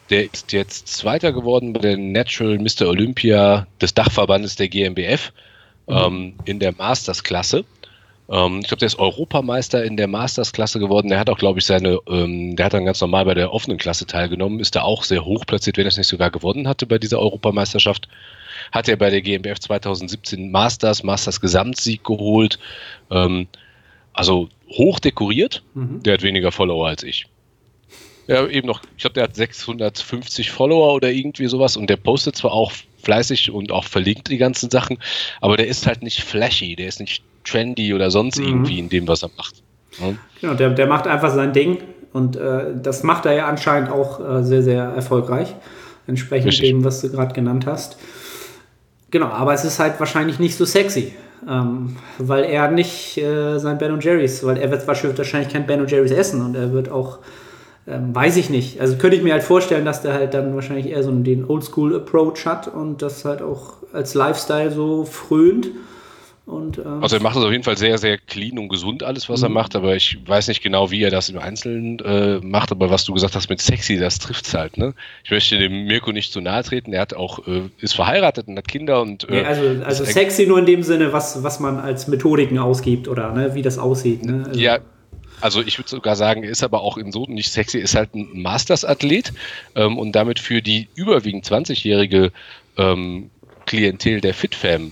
[0.09, 2.87] der ist jetzt Zweiter geworden bei der Natural Mr.
[2.87, 5.31] Olympia des Dachverbandes der GmbF
[5.87, 5.93] mhm.
[5.93, 7.65] Ähm, in der Masters-Klasse.
[8.29, 11.09] Ähm, ich glaube, der ist Europameister in der Masters-Klasse geworden.
[11.09, 14.05] Der hat auch, glaube ich, seine, der hat dann ganz normal bei der offenen Klasse
[14.05, 16.97] teilgenommen, ist da auch sehr hoch platziert, wenn er es nicht sogar gewonnen hatte bei
[16.97, 18.07] dieser Europameisterschaft
[18.71, 22.59] hat er bei der GmbF 2017 Masters, Masters Gesamtsieg geholt.
[23.09, 23.47] Ähm,
[24.13, 25.63] also hoch dekoriert.
[25.73, 26.03] Mhm.
[26.03, 27.27] Der hat weniger Follower als ich.
[28.27, 32.35] Ja, eben noch, ich glaube, der hat 650 Follower oder irgendwie sowas und der postet
[32.35, 32.71] zwar auch
[33.03, 34.99] fleißig und auch verlinkt die ganzen Sachen,
[35.41, 38.45] aber der ist halt nicht flashy, der ist nicht trendy oder sonst mhm.
[38.45, 39.55] irgendwie in dem, was er macht.
[39.99, 40.13] Ja.
[40.39, 41.79] Genau, der, der macht einfach sein Ding
[42.13, 45.53] und äh, das macht er ja anscheinend auch äh, sehr, sehr erfolgreich,
[46.07, 46.69] entsprechend Richtig.
[46.69, 47.97] dem, was du gerade genannt hast.
[49.11, 51.13] Genau, aber es ist halt wahrscheinlich nicht so sexy,
[51.47, 56.11] ähm, weil er nicht äh, sein Ben Jerry's, weil er wird wahrscheinlich kein Ben Jerry's
[56.11, 57.19] essen und er wird auch,
[57.87, 58.79] ähm, weiß ich nicht.
[58.79, 62.45] Also könnte ich mir halt vorstellen, dass der halt dann wahrscheinlich eher so den Oldschool-Approach
[62.45, 65.67] hat und das halt auch als Lifestyle so frönt.
[66.45, 69.29] Und, ähm, also er macht es auf jeden Fall sehr, sehr clean und gesund alles,
[69.29, 69.45] was mhm.
[69.45, 72.89] er macht, aber ich weiß nicht genau, wie er das im Einzelnen äh, macht, aber
[72.89, 74.77] was du gesagt hast mit sexy, das trifft es halt.
[74.77, 74.93] Ne?
[75.23, 78.57] Ich möchte dem Mirko nicht zu nahe treten, er hat auch, äh, ist verheiratet und
[78.57, 79.29] hat Kinder und...
[79.29, 83.07] Äh, nee, also also sexy nur in dem Sinne, was, was man als Methodiken ausgibt
[83.07, 84.25] oder ne, wie das aussieht.
[84.25, 84.45] Ne?
[84.47, 84.79] Also, ja,
[85.41, 88.15] also ich würde sogar sagen, er ist aber auch in so nicht sexy, ist halt
[88.15, 89.31] ein Masters-Athlet
[89.75, 92.31] ähm, und damit für die überwiegend 20-jährige
[92.77, 93.29] ähm,
[93.67, 94.91] Klientel der FitFam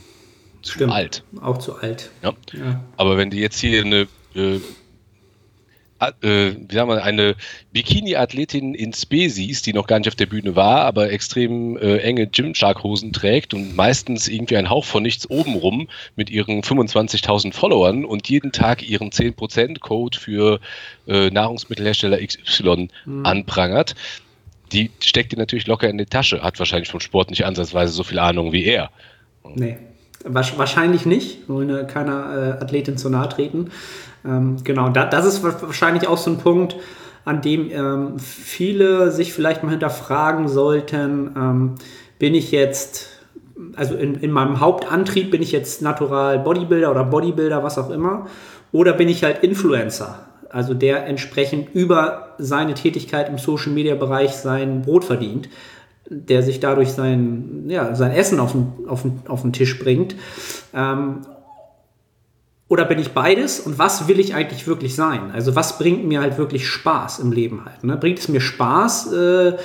[0.61, 1.23] zu Stimmt, alt.
[1.41, 2.09] Auch zu alt.
[2.23, 2.33] Ja.
[2.53, 2.83] ja.
[2.97, 4.59] Aber wenn du jetzt hier eine, äh,
[5.99, 7.35] äh, wie sagen wir, eine
[7.73, 11.97] Bikini-Athletin in Spe siehst, die noch gar nicht auf der Bühne war, aber extrem äh,
[11.97, 18.05] enge Gymshark-Hosen trägt und meistens irgendwie ein Hauch von nichts obenrum mit ihren 25.000 Followern
[18.05, 20.59] und jeden Tag ihren 10%-Code für
[21.07, 23.25] äh, Nahrungsmittelhersteller XY mhm.
[23.25, 23.95] anprangert,
[24.71, 28.03] die steckt dir natürlich locker in die Tasche, hat wahrscheinlich vom Sport nicht ansatzweise so
[28.03, 28.91] viel Ahnung wie er.
[29.55, 29.77] Nee.
[30.25, 33.69] Wahrscheinlich nicht, wollen keiner äh, Athletin zu nahe treten.
[34.25, 36.75] Ähm, genau, da, das ist wahrscheinlich auch so ein Punkt,
[37.25, 41.75] an dem ähm, viele sich vielleicht mal hinterfragen sollten, ähm,
[42.17, 43.07] bin ich jetzt,
[43.75, 48.27] also in, in meinem Hauptantrieb bin ich jetzt Natural Bodybuilder oder Bodybuilder, was auch immer,
[48.71, 55.05] oder bin ich halt Influencer, also der entsprechend über seine Tätigkeit im Social-Media-Bereich sein Brot
[55.05, 55.49] verdient
[56.09, 60.15] der sich dadurch sein, ja, sein Essen auf den, auf den, auf den Tisch bringt.
[60.73, 61.21] Ähm,
[62.67, 63.59] oder bin ich beides?
[63.59, 65.31] Und was will ich eigentlich wirklich sein?
[65.33, 67.83] Also was bringt mir halt wirklich Spaß im Leben halt?
[67.83, 67.97] Ne?
[67.97, 69.57] Bringt es mir Spaß, äh,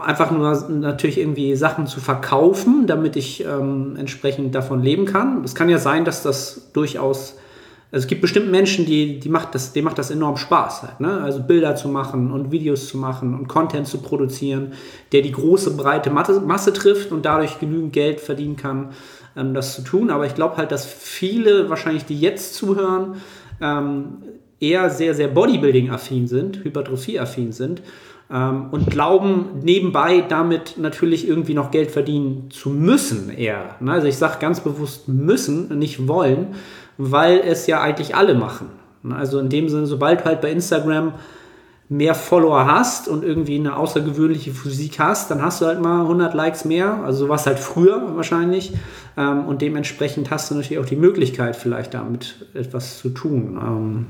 [0.00, 5.42] einfach nur natürlich irgendwie Sachen zu verkaufen, damit ich ähm, entsprechend davon leben kann?
[5.44, 7.36] Es kann ja sein, dass das durchaus
[7.90, 11.00] also es gibt bestimmt Menschen, die, die macht das, denen macht das enorm Spaß halt,
[11.00, 11.22] ne?
[11.22, 14.72] Also Bilder zu machen und Videos zu machen und Content zu produzieren,
[15.12, 18.90] der die große, breite Masse, trifft und dadurch genügend Geld verdienen kann,
[19.36, 20.10] ähm, das zu tun.
[20.10, 23.16] Aber ich glaube halt, dass viele wahrscheinlich, die jetzt zuhören,
[23.62, 24.18] ähm,
[24.60, 27.80] eher sehr, sehr Bodybuilding-affin sind, Hypertrophie-affin sind
[28.30, 33.76] ähm, und glauben nebenbei damit natürlich irgendwie noch Geld verdienen zu müssen eher.
[33.80, 33.92] Ne?
[33.92, 36.48] Also ich sage ganz bewusst müssen, nicht wollen,
[36.98, 38.68] weil es ja eigentlich alle machen.
[39.02, 39.16] Ne?
[39.16, 41.14] Also in dem Sinne, sobald du halt bei Instagram
[41.88, 46.34] mehr Follower hast und irgendwie eine außergewöhnliche Physik hast, dann hast du halt mal 100
[46.34, 47.02] Likes mehr.
[47.02, 48.74] Also sowas halt früher wahrscheinlich.
[49.16, 53.58] Ähm, und dementsprechend hast du natürlich auch die Möglichkeit, vielleicht damit etwas zu tun.
[53.62, 54.06] Ähm,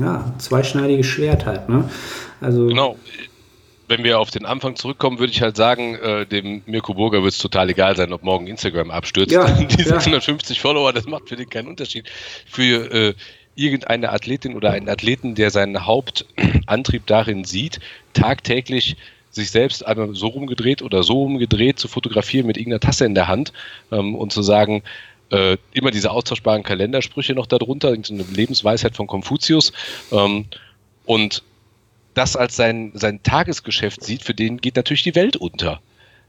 [0.00, 1.68] ja, zweischneidiges Schwert halt.
[1.68, 1.84] Ne?
[2.40, 2.96] Also, genau.
[3.88, 7.32] Wenn wir auf den Anfang zurückkommen, würde ich halt sagen, äh, dem Mirko Burger wird
[7.32, 9.32] es total egal sein, ob morgen Instagram abstürzt.
[9.32, 10.60] Ja, die 650 ja.
[10.60, 12.10] Follower, das macht für den keinen Unterschied.
[12.46, 13.14] Für äh,
[13.54, 17.80] irgendeine Athletin oder einen Athleten, der seinen Hauptantrieb darin sieht,
[18.12, 18.96] tagtäglich
[19.30, 23.28] sich selbst einmal so rumgedreht oder so rumgedreht zu fotografieren mit irgendeiner Tasse in der
[23.28, 23.52] Hand
[23.92, 24.82] ähm, und zu sagen,
[25.30, 29.72] äh, immer diese austauschbaren Kalendersprüche noch darunter, eine Lebensweisheit von Konfuzius.
[30.12, 30.46] Ähm,
[31.04, 31.42] und
[32.16, 35.80] das als sein, sein Tagesgeschäft sieht, für den geht natürlich die Welt unter.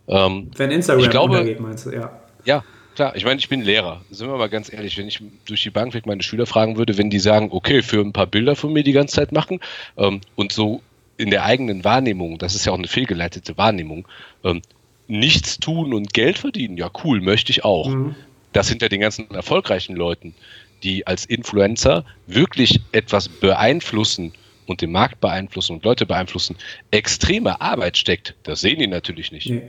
[0.07, 2.11] Ähm, Wenn Instagram ich glaube, untergeht, meinst du, ja.
[2.45, 2.63] Ja,
[2.97, 4.01] Klar, ich meine, ich bin Lehrer.
[4.09, 6.97] Sind wir mal ganz ehrlich, wenn ich durch die Bank weg meine Schüler fragen würde,
[6.97, 9.59] wenn die sagen, okay, für ein paar Bilder von mir die ganze Zeit machen
[9.97, 10.81] ähm, und so
[11.15, 14.07] in der eigenen Wahrnehmung, das ist ja auch eine fehlgeleitete Wahrnehmung,
[14.43, 14.63] ähm,
[15.07, 17.87] nichts tun und Geld verdienen, ja cool, möchte ich auch.
[17.87, 18.15] Mhm.
[18.51, 20.33] Das hinter den ganzen erfolgreichen Leuten,
[20.81, 24.33] die als Influencer wirklich etwas beeinflussen
[24.67, 26.55] und den Markt beeinflussen und Leute beeinflussen,
[26.91, 28.35] extreme Arbeit steckt.
[28.43, 29.49] Das sehen die natürlich nicht.
[29.49, 29.63] Nee.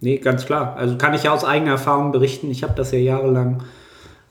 [0.00, 0.76] Nee, ganz klar.
[0.76, 2.50] Also kann ich ja aus eigener Erfahrung berichten.
[2.50, 3.62] Ich habe das ja jahrelang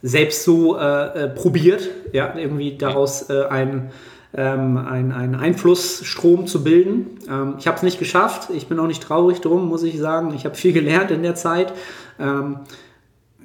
[0.02, 3.90] selbst so äh, äh, probiert, ja, irgendwie daraus äh, ein,
[4.34, 7.18] ähm, ein, einen Einflussstrom zu bilden.
[7.28, 8.50] Ähm, ich habe es nicht geschafft.
[8.50, 10.34] Ich bin auch nicht traurig drum, muss ich sagen.
[10.34, 11.72] Ich habe viel gelernt in der Zeit.
[12.18, 12.60] Ähm,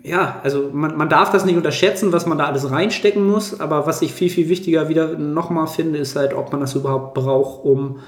[0.05, 3.59] ja, also man, man darf das nicht unterschätzen, was man da alles reinstecken muss.
[3.59, 7.15] Aber was ich viel, viel wichtiger wieder nochmal finde, ist halt, ob man das überhaupt
[7.15, 7.99] braucht, um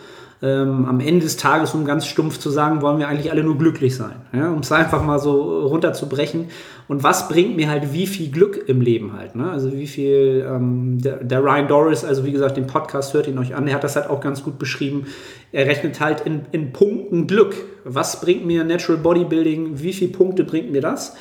[0.44, 3.58] ähm, am Ende des Tages, um ganz stumpf zu sagen, wollen wir eigentlich alle nur
[3.58, 4.18] glücklich sein.
[4.32, 4.52] Ja?
[4.52, 6.50] Um es einfach mal so runterzubrechen.
[6.88, 9.36] Und was bringt mir halt wie viel Glück im Leben halt?
[9.36, 9.50] Ne?
[9.50, 13.40] Also wie viel, ähm, der, der, Ryan Doris, also wie gesagt, den Podcast hört ihn
[13.40, 15.08] euch an, der hat das halt auch ganz gut beschrieben.
[15.52, 17.56] Er rechnet halt in, in Punkten Glück.
[17.86, 19.82] Was bringt mir Natural Bodybuilding?
[19.82, 21.16] Wie viele Punkte bringt mir das?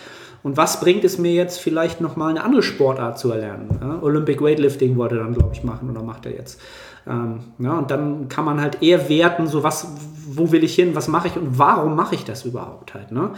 [0.47, 3.81] Und was bringt es mir jetzt vielleicht nochmal eine andere Sportart zu erlernen?
[3.81, 3.99] Ja?
[4.01, 6.61] Olympic Weightlifting wollte er dann, glaube ich, machen oder macht er jetzt.
[7.05, 9.89] Ähm, ja, und dann kann man halt eher werten, so was,
[10.29, 13.11] wo will ich hin, was mache ich und warum mache ich das überhaupt halt.
[13.11, 13.31] Ne?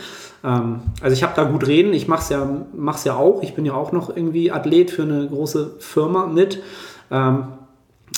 [0.45, 2.47] Ähm, also ich habe da gut reden, ich mache es ja,
[2.77, 6.63] mach's ja auch, ich bin ja auch noch irgendwie Athlet für eine große Firma mit.
[7.11, 7.45] Ähm,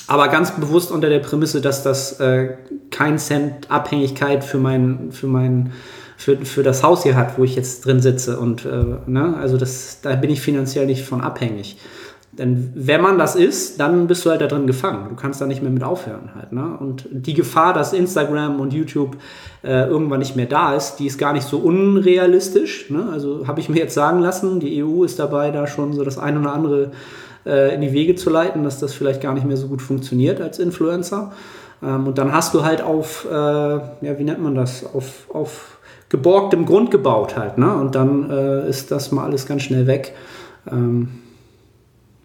[0.08, 2.56] aber ganz bewusst unter der Prämisse, dass das äh,
[2.90, 5.70] kein Cent Abhängigkeit für mein, für mein
[6.20, 8.38] für, für das Haus hier hat, wo ich jetzt drin sitze.
[8.38, 11.78] Und äh, ne, also das, da bin ich finanziell nicht von abhängig.
[12.32, 15.08] Denn wenn man das ist, dann bist du halt da drin gefangen.
[15.08, 16.52] Du kannst da nicht mehr mit aufhören halt.
[16.52, 16.76] Ne?
[16.78, 19.16] Und die Gefahr, dass Instagram und YouTube
[19.64, 22.90] äh, irgendwann nicht mehr da ist, die ist gar nicht so unrealistisch.
[22.90, 23.08] Ne?
[23.10, 26.18] Also habe ich mir jetzt sagen lassen, die EU ist dabei, da schon so das
[26.18, 26.92] ein oder andere
[27.46, 30.42] äh, in die Wege zu leiten, dass das vielleicht gar nicht mehr so gut funktioniert
[30.42, 31.32] als Influencer.
[31.82, 35.79] Ähm, und dann hast du halt auf, äh, ja, wie nennt man das, auf, auf
[36.10, 37.56] geborgtem Grund gebaut halt.
[37.56, 37.72] Ne?
[37.72, 40.14] Und dann äh, ist das mal alles ganz schnell weg.
[40.70, 41.08] Ähm,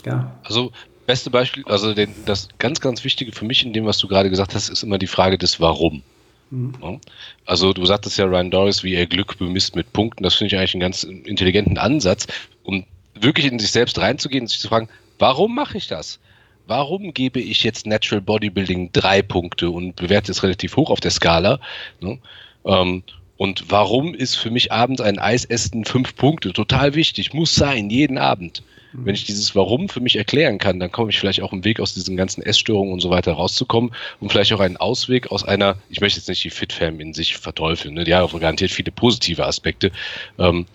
[0.05, 0.31] ja.
[0.43, 0.71] Also
[1.05, 4.29] beste Beispiel, also den, das ganz, ganz Wichtige für mich in dem, was du gerade
[4.29, 6.01] gesagt hast, ist immer die Frage des Warum.
[6.49, 6.99] Mhm.
[7.45, 10.23] Also du sagtest ja Ryan Doris, wie er Glück bemisst mit Punkten.
[10.23, 12.27] Das finde ich eigentlich einen ganz intelligenten Ansatz,
[12.63, 16.19] um wirklich in sich selbst reinzugehen und sich zu fragen, warum mache ich das?
[16.67, 21.11] Warum gebe ich jetzt Natural Bodybuilding drei Punkte und bewerte es relativ hoch auf der
[21.11, 21.59] Skala?
[22.01, 22.17] Ne?
[22.65, 23.03] Ähm,
[23.37, 27.33] und warum ist für mich abends ein Eisessen fünf Punkte total wichtig?
[27.33, 28.63] Muss sein, jeden Abend.
[29.03, 31.79] Wenn ich dieses Warum für mich erklären kann, dann komme ich vielleicht auch im Weg
[31.79, 35.77] aus diesen ganzen Essstörungen und so weiter rauszukommen und vielleicht auch einen Ausweg aus einer,
[35.89, 38.03] ich möchte jetzt nicht die Fitfam in sich verteufeln, ne?
[38.03, 39.91] die hat auch garantiert viele positive Aspekte,
[40.39, 40.65] ähm,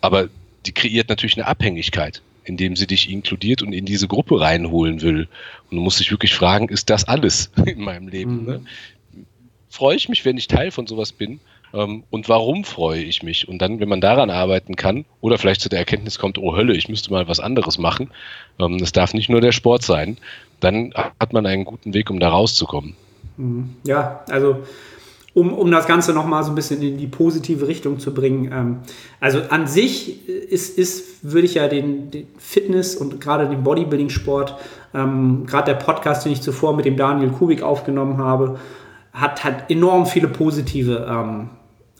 [0.00, 0.28] aber
[0.64, 5.28] die kreiert natürlich eine Abhängigkeit, indem sie dich inkludiert und in diese Gruppe reinholen will.
[5.70, 8.40] Und du musst dich wirklich fragen, ist das alles in meinem Leben?
[8.40, 8.46] Mhm.
[8.46, 8.60] Ne?
[9.68, 11.40] Freue ich mich, wenn ich Teil von sowas bin?
[11.74, 13.48] Ähm, und warum freue ich mich?
[13.48, 16.74] Und dann, wenn man daran arbeiten kann oder vielleicht zu der Erkenntnis kommt, oh Hölle,
[16.74, 18.10] ich müsste mal was anderes machen,
[18.58, 20.16] ähm, das darf nicht nur der Sport sein,
[20.60, 22.94] dann hat man einen guten Weg, um da rauszukommen.
[23.36, 23.76] Mhm.
[23.84, 24.58] Ja, also
[25.36, 28.50] um, um das Ganze nochmal so ein bisschen in die positive Richtung zu bringen.
[28.50, 28.78] Ähm,
[29.20, 34.56] also an sich ist, ist würde ich ja den, den Fitness und gerade den Bodybuilding-Sport,
[34.94, 38.58] ähm, gerade der Podcast, den ich zuvor mit dem Daniel Kubik aufgenommen habe,
[39.12, 41.50] hat, hat enorm viele positive ähm,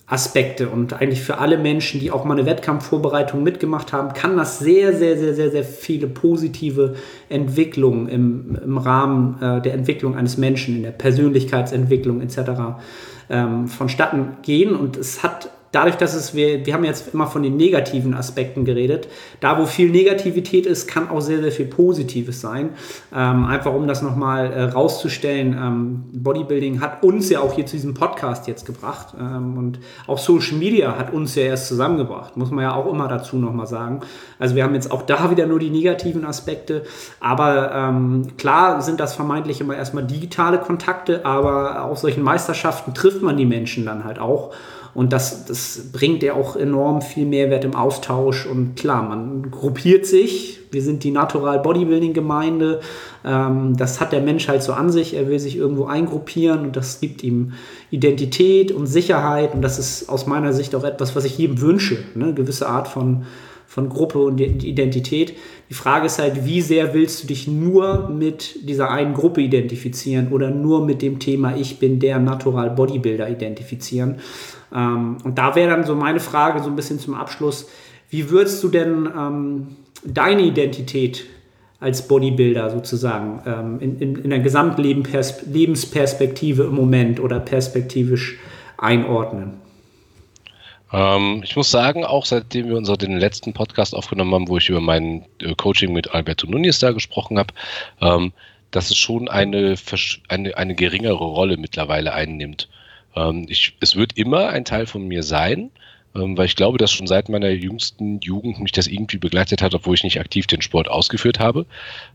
[0.08, 4.60] Aspekte und eigentlich für alle Menschen, die auch mal eine Wettkampfvorbereitung mitgemacht haben, kann das
[4.60, 6.94] sehr, sehr, sehr, sehr, sehr viele positive
[7.28, 12.38] Entwicklungen im, im Rahmen äh, der Entwicklung eines Menschen, in der Persönlichkeitsentwicklung etc.
[13.28, 17.42] Ähm, vonstatten gehen und es hat dadurch, dass es, wir, wir haben jetzt immer von
[17.42, 19.08] den negativen Aspekten geredet,
[19.40, 22.70] da wo viel Negativität ist, kann auch sehr, sehr viel Positives sein.
[23.14, 27.76] Ähm, einfach um das nochmal äh, rauszustellen, ähm, Bodybuilding hat uns ja auch hier zu
[27.76, 32.50] diesem Podcast jetzt gebracht ähm, und auch Social Media hat uns ja erst zusammengebracht, muss
[32.50, 34.00] man ja auch immer dazu nochmal sagen.
[34.38, 36.84] Also wir haben jetzt auch da wieder nur die negativen Aspekte,
[37.20, 43.20] aber ähm, klar sind das vermeintlich immer erstmal digitale Kontakte, aber auf solchen Meisterschaften trifft
[43.20, 44.54] man die Menschen dann halt auch.
[44.96, 48.46] Und das, das bringt ja auch enorm viel Mehrwert im Austausch.
[48.46, 50.60] Und klar, man gruppiert sich.
[50.70, 52.80] Wir sind die Natural Bodybuilding Gemeinde.
[53.22, 55.12] Ähm, das hat der Mensch halt so an sich.
[55.12, 57.52] Er will sich irgendwo eingruppieren und das gibt ihm
[57.90, 59.52] Identität und Sicherheit.
[59.52, 61.98] Und das ist aus meiner Sicht auch etwas, was ich jedem wünsche.
[62.14, 62.24] Ne?
[62.24, 63.24] Eine gewisse Art von,
[63.66, 65.34] von Gruppe und Identität.
[65.68, 70.28] Die Frage ist halt, wie sehr willst du dich nur mit dieser einen Gruppe identifizieren
[70.32, 74.20] oder nur mit dem Thema Ich bin der Natural Bodybuilder identifizieren?
[74.74, 77.68] Ähm, und da wäre dann so meine Frage so ein bisschen zum Abschluss,
[78.10, 81.24] wie würdest du denn ähm, deine Identität
[81.80, 88.38] als Bodybuilder sozusagen ähm, in, in, in der Gesamtlebensperspektive im Moment oder perspektivisch
[88.78, 89.60] einordnen?
[90.92, 94.80] Ähm, ich muss sagen, auch seitdem wir unseren letzten Podcast aufgenommen haben, wo ich über
[94.80, 97.52] mein äh, Coaching mit Alberto Nunes da gesprochen habe,
[98.00, 98.32] ähm,
[98.70, 99.74] dass es schon eine,
[100.28, 102.68] eine, eine geringere Rolle mittlerweile einnimmt.
[103.16, 105.70] Ähm, ich, es wird immer ein Teil von mir sein,
[106.14, 109.74] ähm, weil ich glaube, dass schon seit meiner jüngsten Jugend mich das irgendwie begleitet hat,
[109.74, 111.66] obwohl ich nicht aktiv den Sport ausgeführt habe.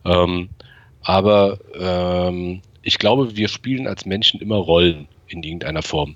[0.05, 0.49] Ähm,
[1.01, 6.15] aber ähm, ich glaube, wir spielen als Menschen immer Rollen in irgendeiner Form.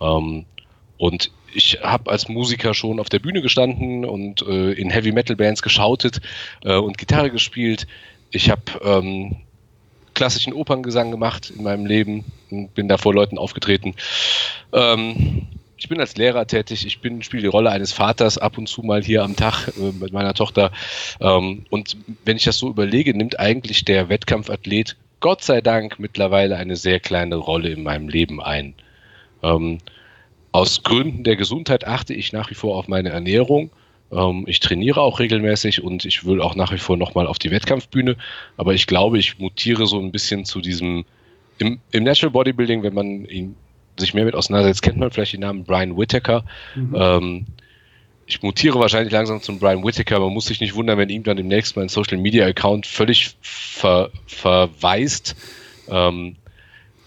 [0.00, 0.44] Ähm,
[0.98, 5.36] und ich habe als Musiker schon auf der Bühne gestanden und äh, in Heavy Metal
[5.36, 6.20] Bands geschautet
[6.64, 7.86] äh, und Gitarre gespielt.
[8.30, 9.36] Ich habe ähm,
[10.16, 13.94] klassischen Operngesang gemacht in meinem Leben und bin da vor Leuten aufgetreten.
[14.72, 15.46] Ähm,
[15.76, 19.04] ich bin als Lehrer tätig, ich spiele die Rolle eines Vaters ab und zu mal
[19.04, 20.72] hier am Tag äh, mit meiner Tochter.
[21.20, 26.56] Ähm, und wenn ich das so überlege, nimmt eigentlich der Wettkampfathlet Gott sei Dank mittlerweile
[26.56, 28.74] eine sehr kleine Rolle in meinem Leben ein.
[29.42, 29.78] Ähm,
[30.50, 33.70] aus Gründen der Gesundheit achte ich nach wie vor auf meine Ernährung
[34.16, 37.50] ähm, ich trainiere auch regelmäßig und ich will auch nach wie vor nochmal auf die
[37.50, 38.16] Wettkampfbühne.
[38.56, 41.04] Aber ich glaube, ich mutiere so ein bisschen zu diesem,
[41.58, 43.56] im, im Natural Bodybuilding, wenn man ihn,
[43.98, 46.44] sich mehr mit auseinandersetzt, kennt man vielleicht den Namen Brian Whittaker.
[46.74, 46.94] Mhm.
[46.98, 47.46] Ähm,
[48.26, 50.18] ich mutiere wahrscheinlich langsam zum Brian Whittaker.
[50.18, 54.10] Man muss sich nicht wundern, wenn ihm dann demnächst mein Social Media Account völlig ver,
[54.26, 55.36] verweist.
[55.88, 56.36] Ähm,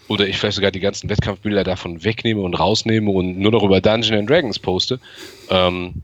[0.08, 3.80] oder ich vielleicht sogar die ganzen Wettkampfbilder davon wegnehme und rausnehme und nur noch über
[3.80, 4.98] Dungeons and Dragons poste.
[5.50, 6.02] Ähm,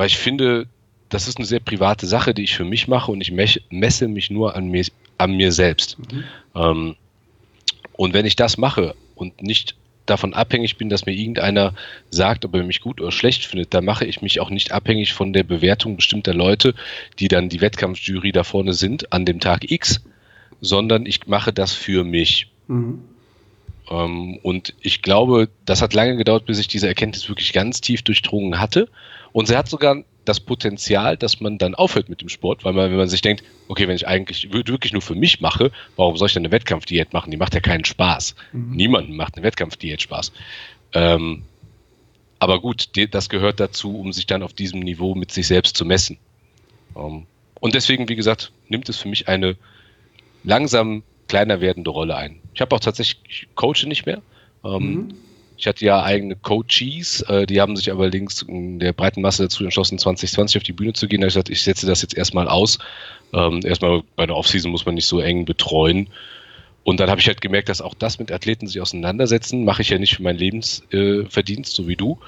[0.00, 0.66] weil ich finde,
[1.10, 4.30] das ist eine sehr private Sache, die ich für mich mache und ich messe mich
[4.30, 4.86] nur an mir,
[5.18, 5.98] an mir selbst.
[5.98, 6.24] Mhm.
[6.54, 6.96] Ähm,
[7.98, 9.74] und wenn ich das mache und nicht
[10.06, 11.74] davon abhängig bin, dass mir irgendeiner
[12.08, 15.12] sagt, ob er mich gut oder schlecht findet, dann mache ich mich auch nicht abhängig
[15.12, 16.72] von der Bewertung bestimmter Leute,
[17.18, 20.00] die dann die Wettkampfjury da vorne sind an dem Tag X,
[20.62, 22.46] sondern ich mache das für mich.
[22.68, 23.02] Mhm.
[23.90, 28.00] Ähm, und ich glaube, das hat lange gedauert, bis ich diese Erkenntnis wirklich ganz tief
[28.00, 28.88] durchdrungen hatte.
[29.32, 32.90] Und sie hat sogar das Potenzial, dass man dann aufhört mit dem Sport, weil man,
[32.90, 36.26] wenn man sich denkt, okay, wenn ich eigentlich wirklich nur für mich mache, warum soll
[36.26, 37.30] ich denn eine Wettkampfdiät machen?
[37.30, 38.34] Die macht ja keinen Spaß.
[38.52, 38.76] Mhm.
[38.76, 40.32] Niemandem macht eine Wettkampfdiät Spaß.
[40.92, 41.42] Ähm,
[42.38, 45.84] aber gut, das gehört dazu, um sich dann auf diesem Niveau mit sich selbst zu
[45.84, 46.18] messen.
[46.96, 47.26] Ähm,
[47.60, 49.56] und deswegen, wie gesagt, nimmt es für mich eine
[50.44, 52.40] langsam kleiner werdende Rolle ein.
[52.54, 54.22] Ich habe auch tatsächlich, ich coache nicht mehr.
[54.64, 55.14] Ähm, mhm
[55.60, 59.42] ich hatte ja eigene Coaches, äh, die haben sich aber links in der breiten Masse
[59.42, 61.20] dazu entschlossen, 2020 auf die Bühne zu gehen.
[61.20, 62.78] Da habe ich gesagt, ich setze das jetzt erstmal aus.
[63.34, 66.08] Ähm, erstmal bei der Offseason muss man nicht so eng betreuen.
[66.82, 69.90] Und dann habe ich halt gemerkt, dass auch das mit Athleten sich auseinandersetzen, mache ich
[69.90, 72.18] ja nicht für meinen Lebensverdienst, äh, so wie du,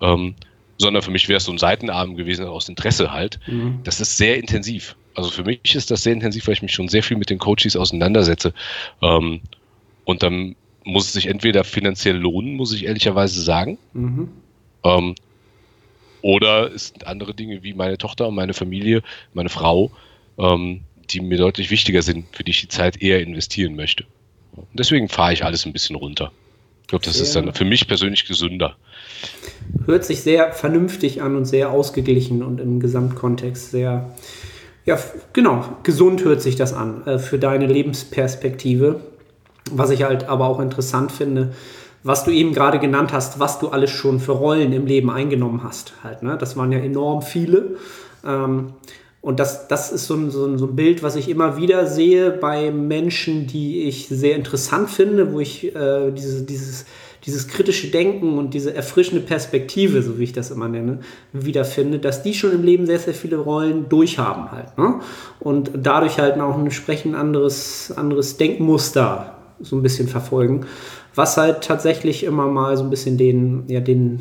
[0.00, 0.34] ähm,
[0.76, 3.38] sondern für mich wäre es so ein Seitenarm gewesen aus Interesse halt.
[3.46, 3.80] Mhm.
[3.84, 4.96] Das ist sehr intensiv.
[5.14, 7.38] Also für mich ist das sehr intensiv, weil ich mich schon sehr viel mit den
[7.38, 8.52] Coaches auseinandersetze.
[9.00, 9.42] Ähm,
[10.04, 13.78] und dann muss es sich entweder finanziell lohnen, muss ich ehrlicherweise sagen.
[13.92, 14.28] Mhm.
[14.84, 15.14] Ähm,
[16.22, 19.02] oder es sind andere Dinge wie meine Tochter und meine Familie,
[19.32, 19.90] meine Frau,
[20.38, 24.04] ähm, die mir deutlich wichtiger sind, für die ich die Zeit eher investieren möchte.
[24.56, 26.32] Und deswegen fahre ich alles ein bisschen runter.
[26.82, 28.76] Ich glaube, das sehr, ist dann für mich persönlich gesünder.
[29.86, 34.10] Hört sich sehr vernünftig an und sehr ausgeglichen und im Gesamtkontext sehr,
[34.84, 34.98] ja,
[35.32, 39.00] genau, gesund hört sich das an äh, für deine Lebensperspektive.
[39.72, 41.52] Was ich halt aber auch interessant finde,
[42.02, 45.62] was du eben gerade genannt hast, was du alles schon für Rollen im Leben eingenommen
[45.62, 45.92] hast.
[46.02, 46.36] Halt, ne?
[46.38, 47.76] Das waren ja enorm viele.
[48.24, 48.74] Ähm,
[49.22, 51.86] und das, das ist so ein, so, ein, so ein Bild, was ich immer wieder
[51.86, 56.86] sehe bei Menschen, die ich sehr interessant finde, wo ich äh, diese, dieses,
[57.26, 61.00] dieses kritische Denken und diese erfrischende Perspektive, so wie ich das immer nenne,
[61.34, 64.78] wiederfinde, dass die schon im Leben sehr, sehr viele Rollen durchhaben halt.
[64.78, 65.00] Ne?
[65.38, 70.66] Und dadurch halt auch ein entsprechend anderes, anderes Denkmuster so ein bisschen verfolgen,
[71.14, 74.18] was halt tatsächlich immer mal so ein bisschen den, ja, den,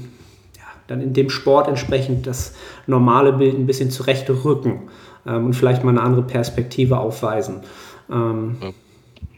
[0.57, 2.53] ja, dann in dem Sport entsprechend das
[2.87, 4.89] normale Bild ein bisschen zurechtrücken
[5.25, 7.61] ähm, und vielleicht mal eine andere Perspektive aufweisen.
[8.09, 8.71] Ähm, ja.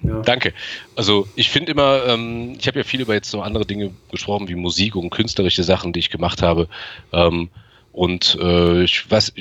[0.03, 0.21] Ja.
[0.21, 0.53] Danke.
[0.95, 4.47] Also ich finde immer, ähm, ich habe ja viel über jetzt so andere Dinge gesprochen,
[4.47, 6.67] wie Musik und künstlerische Sachen, die ich gemacht habe.
[7.13, 7.49] Ähm,
[7.91, 9.33] und äh, ich weiß,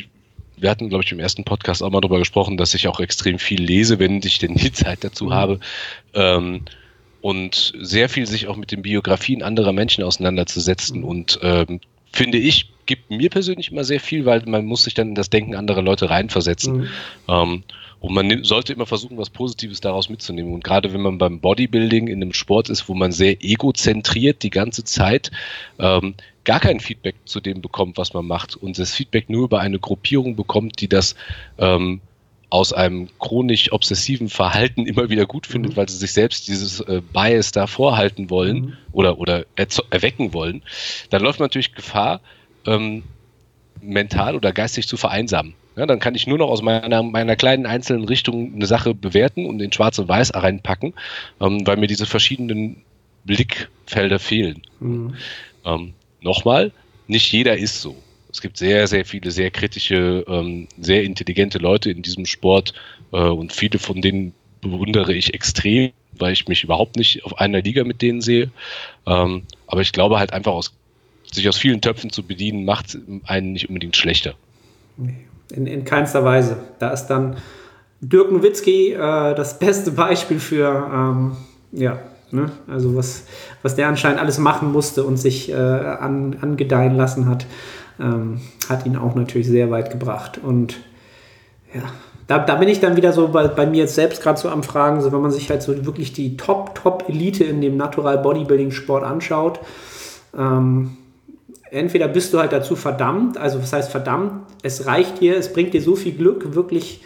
[0.60, 3.38] wir hatten, glaube ich, im ersten Podcast auch mal darüber gesprochen, dass ich auch extrem
[3.38, 5.32] viel lese, wenn ich denn die Zeit dazu mhm.
[5.32, 5.60] habe.
[6.14, 6.64] Ähm,
[7.20, 11.04] und sehr viel sich auch mit den Biografien anderer Menschen auseinanderzusetzen.
[11.04, 11.80] Und ähm,
[12.12, 15.30] finde ich, gibt mir persönlich immer sehr viel, weil man muss sich dann in das
[15.30, 16.78] Denken anderer Leute reinversetzen.
[16.78, 16.88] Mhm.
[17.28, 17.62] Ähm,
[18.00, 20.52] und man sollte immer versuchen, was Positives daraus mitzunehmen.
[20.52, 24.50] Und gerade wenn man beim Bodybuilding in einem Sport ist, wo man sehr egozentriert die
[24.50, 25.30] ganze Zeit
[25.78, 29.60] ähm, gar kein Feedback zu dem bekommt, was man macht, und das Feedback nur über
[29.60, 31.14] eine Gruppierung bekommt, die das
[31.58, 32.00] ähm,
[32.48, 35.76] aus einem chronisch obsessiven Verhalten immer wieder gut findet, mhm.
[35.76, 38.76] weil sie sich selbst dieses äh, Bias da vorhalten wollen mhm.
[38.90, 39.44] oder, oder
[39.90, 40.62] erwecken wollen,
[41.10, 42.20] dann läuft man natürlich Gefahr,
[42.66, 43.02] ähm,
[43.80, 45.54] mental oder geistig zu vereinsamen.
[45.76, 49.46] Ja, dann kann ich nur noch aus meiner, meiner kleinen einzelnen Richtung eine Sache bewerten
[49.46, 50.94] und in Schwarz und Weiß reinpacken,
[51.40, 52.82] ähm, weil mir diese verschiedenen
[53.24, 54.62] Blickfelder fehlen.
[54.80, 55.14] Mhm.
[55.64, 56.72] Ähm, Nochmal,
[57.06, 57.96] nicht jeder ist so.
[58.30, 62.74] Es gibt sehr, sehr viele sehr kritische, ähm, sehr intelligente Leute in diesem Sport
[63.12, 67.62] äh, und viele von denen bewundere ich extrem, weil ich mich überhaupt nicht auf einer
[67.62, 68.50] Liga mit denen sehe.
[69.06, 70.72] Ähm, aber ich glaube halt einfach, aus,
[71.34, 74.34] sich aus vielen Töpfen zu bedienen, macht einen nicht unbedingt schlechter.
[75.50, 76.56] In, in keinster Weise.
[76.78, 77.36] Da ist dann
[78.00, 81.36] Dirk Nowitzki äh, das beste Beispiel für, ähm,
[81.72, 81.98] ja,
[82.30, 82.50] ne?
[82.66, 83.24] also was,
[83.62, 87.46] was der anscheinend alles machen musste und sich äh, an, angedeihen lassen hat
[88.00, 90.40] ähm, hat ihn auch natürlich sehr weit gebracht.
[90.42, 90.76] Und
[91.74, 91.82] ja,
[92.26, 94.62] da, da bin ich dann wieder so bei, bei mir jetzt selbst gerade so am
[94.62, 99.60] Fragen, so wenn man sich halt so wirklich die Top-Top-Elite in dem Natural Bodybuilding-Sport anschaut,
[100.36, 100.96] ähm,
[101.70, 105.74] entweder bist du halt dazu verdammt, also was heißt verdammt, es reicht dir, es bringt
[105.74, 107.02] dir so viel Glück, wirklich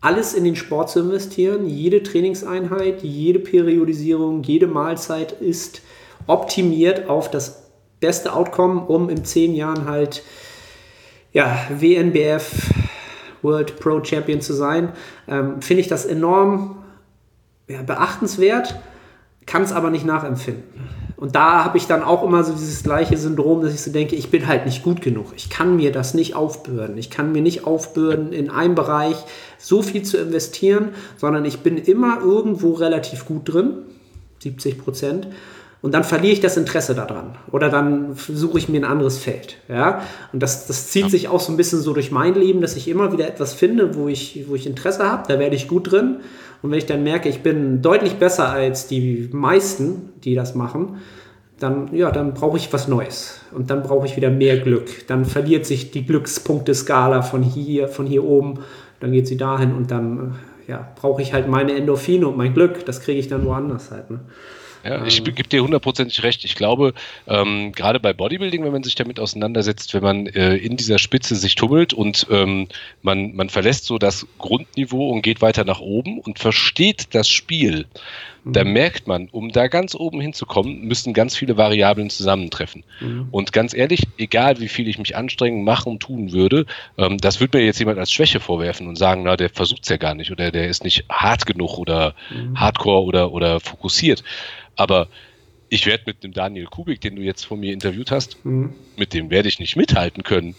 [0.00, 5.82] alles in den Sport zu investieren, jede Trainingseinheit, jede Periodisierung, jede Mahlzeit ist
[6.26, 10.22] optimiert auf das beste Outcome, um in zehn Jahren halt
[11.32, 12.70] ja, WNBF
[13.42, 14.92] World Pro Champion zu sein,
[15.28, 16.84] ähm, finde ich das enorm
[17.68, 18.76] ja, beachtenswert,
[19.46, 20.64] kann es aber nicht nachempfinden.
[21.22, 24.16] Und da habe ich dann auch immer so dieses gleiche Syndrom, dass ich so denke,
[24.16, 25.26] ich bin halt nicht gut genug.
[25.36, 26.98] Ich kann mir das nicht aufbürden.
[26.98, 29.14] Ich kann mir nicht aufbürden, in einem Bereich
[29.56, 33.84] so viel zu investieren, sondern ich bin immer irgendwo relativ gut drin,
[34.40, 35.28] 70 Prozent.
[35.80, 37.36] Und dann verliere ich das Interesse daran.
[37.52, 39.58] Oder dann suche ich mir ein anderes Feld.
[39.68, 40.02] Ja?
[40.32, 41.08] Und das, das zieht ja.
[41.08, 43.94] sich auch so ein bisschen so durch mein Leben, dass ich immer wieder etwas finde,
[43.94, 45.22] wo ich, wo ich Interesse habe.
[45.28, 46.16] Da werde ich gut drin.
[46.62, 50.98] Und wenn ich dann merke, ich bin deutlich besser als die meisten, die das machen,
[51.58, 53.40] dann, ja, dann brauche ich was Neues.
[53.52, 55.06] Und dann brauche ich wieder mehr Glück.
[55.06, 58.60] Dann verliert sich die Glückspunkteskala von hier, von hier oben.
[59.00, 60.36] Dann geht sie dahin und dann
[60.66, 62.84] ja, brauche ich halt meine Endorphine und mein Glück.
[62.84, 64.10] Das kriege ich dann woanders halt.
[64.10, 64.20] Ne?
[64.84, 66.44] Ja, ich gebe dir hundertprozentig recht.
[66.44, 66.92] Ich glaube,
[67.28, 71.36] ähm, gerade bei Bodybuilding, wenn man sich damit auseinandersetzt, wenn man äh, in dieser Spitze
[71.36, 72.68] sich tummelt und ähm,
[73.02, 77.86] man, man verlässt so das Grundniveau und geht weiter nach oben und versteht das Spiel,
[78.44, 78.52] mhm.
[78.52, 82.82] da merkt man, um da ganz oben hinzukommen, müssen ganz viele Variablen zusammentreffen.
[83.00, 83.28] Mhm.
[83.30, 86.66] Und ganz ehrlich, egal wie viel ich mich anstrengen, machen, tun würde,
[86.98, 89.88] ähm, das würde mir jetzt jemand als Schwäche vorwerfen und sagen, na, der versucht es
[89.90, 92.58] ja gar nicht oder der ist nicht hart genug oder mhm.
[92.58, 94.24] hardcore oder, oder fokussiert.
[94.76, 95.08] Aber
[95.68, 98.74] ich werde mit dem Daniel Kubik, den du jetzt von mir interviewt hast, mhm.
[98.96, 100.54] mit dem werde ich nicht mithalten können.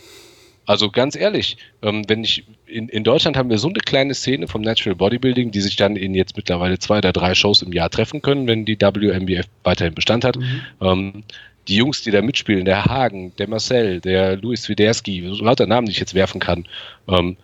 [0.65, 4.47] Also ganz ehrlich, ähm, wenn ich in, in Deutschland haben wir so eine kleine Szene
[4.47, 7.89] vom Natural Bodybuilding, die sich dann in jetzt mittlerweile zwei oder drei Shows im Jahr
[7.89, 10.37] treffen können, wenn die WMBF weiterhin Bestand hat.
[10.37, 10.61] Mhm.
[10.81, 11.23] Ähm,
[11.67, 15.85] die Jungs, die da mitspielen, der Hagen, der Marcel, der Luis Widerski, so lauter Namen,
[15.85, 16.65] die ich jetzt werfen kann,
[17.07, 17.37] ähm,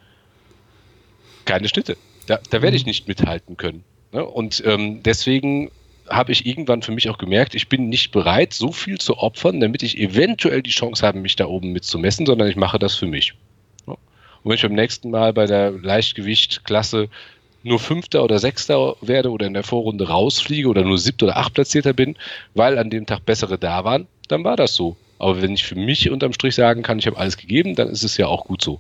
[1.46, 1.98] keine Schnitte.
[2.28, 2.90] Da, da werde ich mhm.
[2.90, 3.84] nicht mithalten können.
[4.12, 4.26] Ne?
[4.26, 5.72] Und ähm, deswegen
[6.10, 9.60] habe ich irgendwann für mich auch gemerkt, ich bin nicht bereit, so viel zu opfern,
[9.60, 13.08] damit ich eventuell die Chance habe, mich da oben mitzumessen, sondern ich mache das für
[13.08, 13.34] mich.
[13.86, 13.98] Und
[14.44, 17.10] wenn ich beim nächsten Mal bei der Leichtgewichtklasse
[17.64, 21.94] nur Fünfter oder Sechster werde oder in der Vorrunde rausfliege oder nur Siebter oder Achtplatzierter
[21.94, 22.16] bin,
[22.54, 24.96] weil an dem Tag bessere da waren, dann war das so.
[25.18, 28.04] Aber wenn ich für mich unterm Strich sagen kann, ich habe alles gegeben, dann ist
[28.04, 28.80] es ja auch gut so.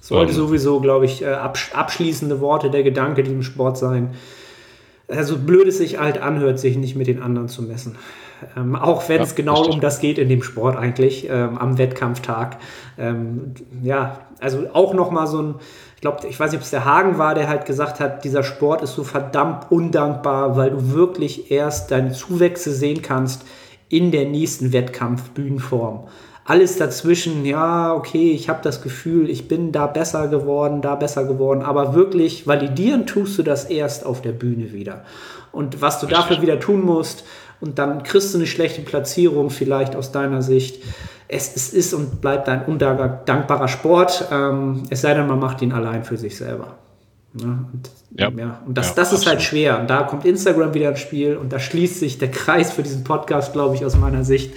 [0.00, 4.14] Sollte ähm, sowieso, glaube ich, äh, abschließende Worte der Gedanke diesem Sport sein.
[5.10, 7.96] Also blöd es sich halt anhört, sich nicht mit den anderen zu messen.
[8.56, 9.74] Ähm, auch wenn es genau richtig.
[9.74, 12.56] um das geht in dem Sport eigentlich, ähm, am Wettkampftag.
[12.98, 15.54] Ähm, ja, also auch nochmal so ein,
[15.96, 18.42] ich glaube, ich weiß nicht, ob es der Hagen war, der halt gesagt hat, dieser
[18.42, 23.44] Sport ist so verdammt undankbar, weil du wirklich erst deine Zuwächse sehen kannst
[23.88, 26.08] in der nächsten Wettkampfbühnenform.
[26.44, 31.24] Alles dazwischen, ja, okay, ich habe das Gefühl, ich bin da besser geworden, da besser
[31.24, 35.04] geworden, aber wirklich validieren tust du das erst auf der Bühne wieder.
[35.52, 37.24] Und was du dafür wieder tun musst,
[37.60, 40.82] und dann kriegst du eine schlechte Platzierung vielleicht aus deiner Sicht.
[41.28, 45.72] Es, es ist und bleibt ein undankbarer Sport, ähm, es sei denn, man macht ihn
[45.72, 46.78] allein für sich selber.
[47.34, 48.28] Ja, und, ja.
[48.30, 48.60] ja.
[48.66, 49.78] und das, ja, das ist halt schwer.
[49.80, 53.04] Und da kommt Instagram wieder ins Spiel und da schließt sich der Kreis für diesen
[53.04, 54.52] Podcast, glaube ich, aus meiner Sicht.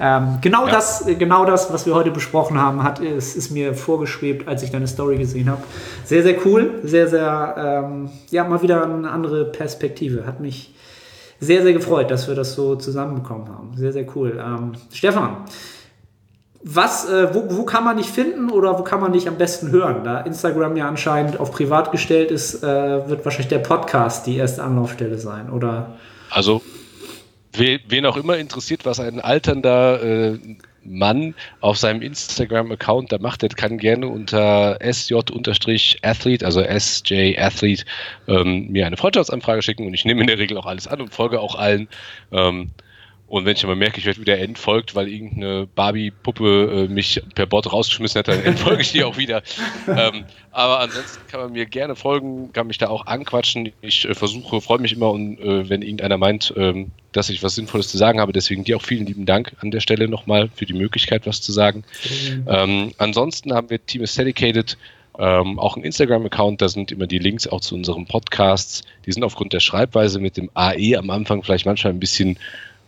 [0.00, 4.48] Ähm, genau, das, genau das, was wir heute besprochen haben, hat, ist, ist mir vorgeschwebt,
[4.48, 5.62] als ich deine Story gesehen habe.
[6.04, 6.80] Sehr, sehr cool.
[6.82, 10.26] Sehr, sehr, ähm, ja, mal wieder eine andere Perspektive.
[10.26, 10.74] Hat mich
[11.40, 13.76] sehr, sehr gefreut, dass wir das so zusammenbekommen haben.
[13.76, 14.42] Sehr, sehr cool.
[14.42, 15.44] Ähm, Stefan,
[16.66, 19.70] was, äh, wo, wo kann man dich finden oder wo kann man dich am besten
[19.70, 20.02] hören?
[20.02, 24.64] Da Instagram ja anscheinend auf privat gestellt ist, äh, wird wahrscheinlich der Podcast die erste
[24.64, 25.94] Anlaufstelle sein, oder?
[26.30, 26.62] Also,
[27.52, 30.38] wen auch immer interessiert, was ein alternder äh,
[30.84, 37.84] Mann auf seinem Instagram-Account da macht, der kann gerne unter sj-athlete, also sj-athlete,
[38.26, 41.12] ähm, mir eine Freundschaftsanfrage schicken und ich nehme in der Regel auch alles an und
[41.12, 41.88] folge auch allen.
[42.32, 42.70] Ähm,
[43.34, 47.46] und wenn ich aber merke, ich werde wieder entfolgt, weil irgendeine Barbie-Puppe äh, mich per
[47.46, 49.42] Bot rausgeschmissen hat, dann entfolge ich die auch wieder.
[49.88, 53.72] Ähm, aber ansonsten kann man mir gerne folgen, kann mich da auch anquatschen.
[53.80, 57.56] Ich äh, versuche, freue mich immer, und, äh, wenn irgendeiner meint, ähm, dass ich was
[57.56, 58.32] Sinnvolles zu sagen habe.
[58.32, 61.50] Deswegen dir auch vielen lieben Dank an der Stelle nochmal für die Möglichkeit, was zu
[61.50, 61.82] sagen.
[62.04, 62.44] Mhm.
[62.46, 64.78] Ähm, ansonsten haben wir Team is Dedicated.
[65.18, 68.84] Ähm, auch ein Instagram-Account, da sind immer die Links auch zu unseren Podcasts.
[69.06, 72.38] Die sind aufgrund der Schreibweise mit dem AE am Anfang vielleicht manchmal ein bisschen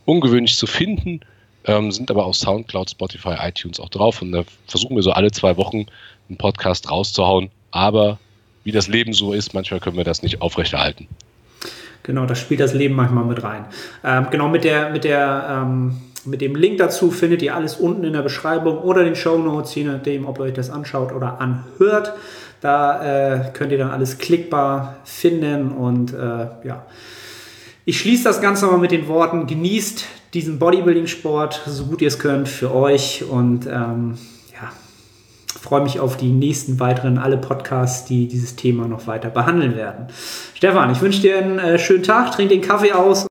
[0.06, 1.20] ungewöhnlich zu finden,
[1.66, 5.30] ähm, sind aber auf Soundcloud, Spotify, iTunes auch drauf und da versuchen wir so alle
[5.30, 5.86] zwei Wochen
[6.28, 7.50] einen Podcast rauszuhauen.
[7.70, 8.18] Aber
[8.64, 11.06] wie das Leben so ist, manchmal können wir das nicht aufrechterhalten.
[12.02, 13.64] Genau, das spielt das Leben manchmal mit rein.
[14.04, 18.04] Ähm, genau mit der, mit der, ähm, mit dem Link dazu findet ihr alles unten
[18.04, 21.40] in der Beschreibung oder den Show Notes, je nachdem, ob ihr euch das anschaut oder
[21.40, 22.12] anhört.
[22.60, 26.86] Da äh, könnt ihr dann alles klickbar finden und äh, ja.
[27.88, 32.18] Ich schließe das Ganze mal mit den Worten, genießt diesen Bodybuilding-Sport so gut ihr es
[32.18, 34.18] könnt für euch und ähm,
[34.52, 34.72] ja,
[35.46, 40.08] freue mich auf die nächsten weiteren alle Podcasts, die dieses Thema noch weiter behandeln werden.
[40.54, 43.24] Stefan, ich wünsche dir einen äh, schönen Tag, trink den Kaffee aus.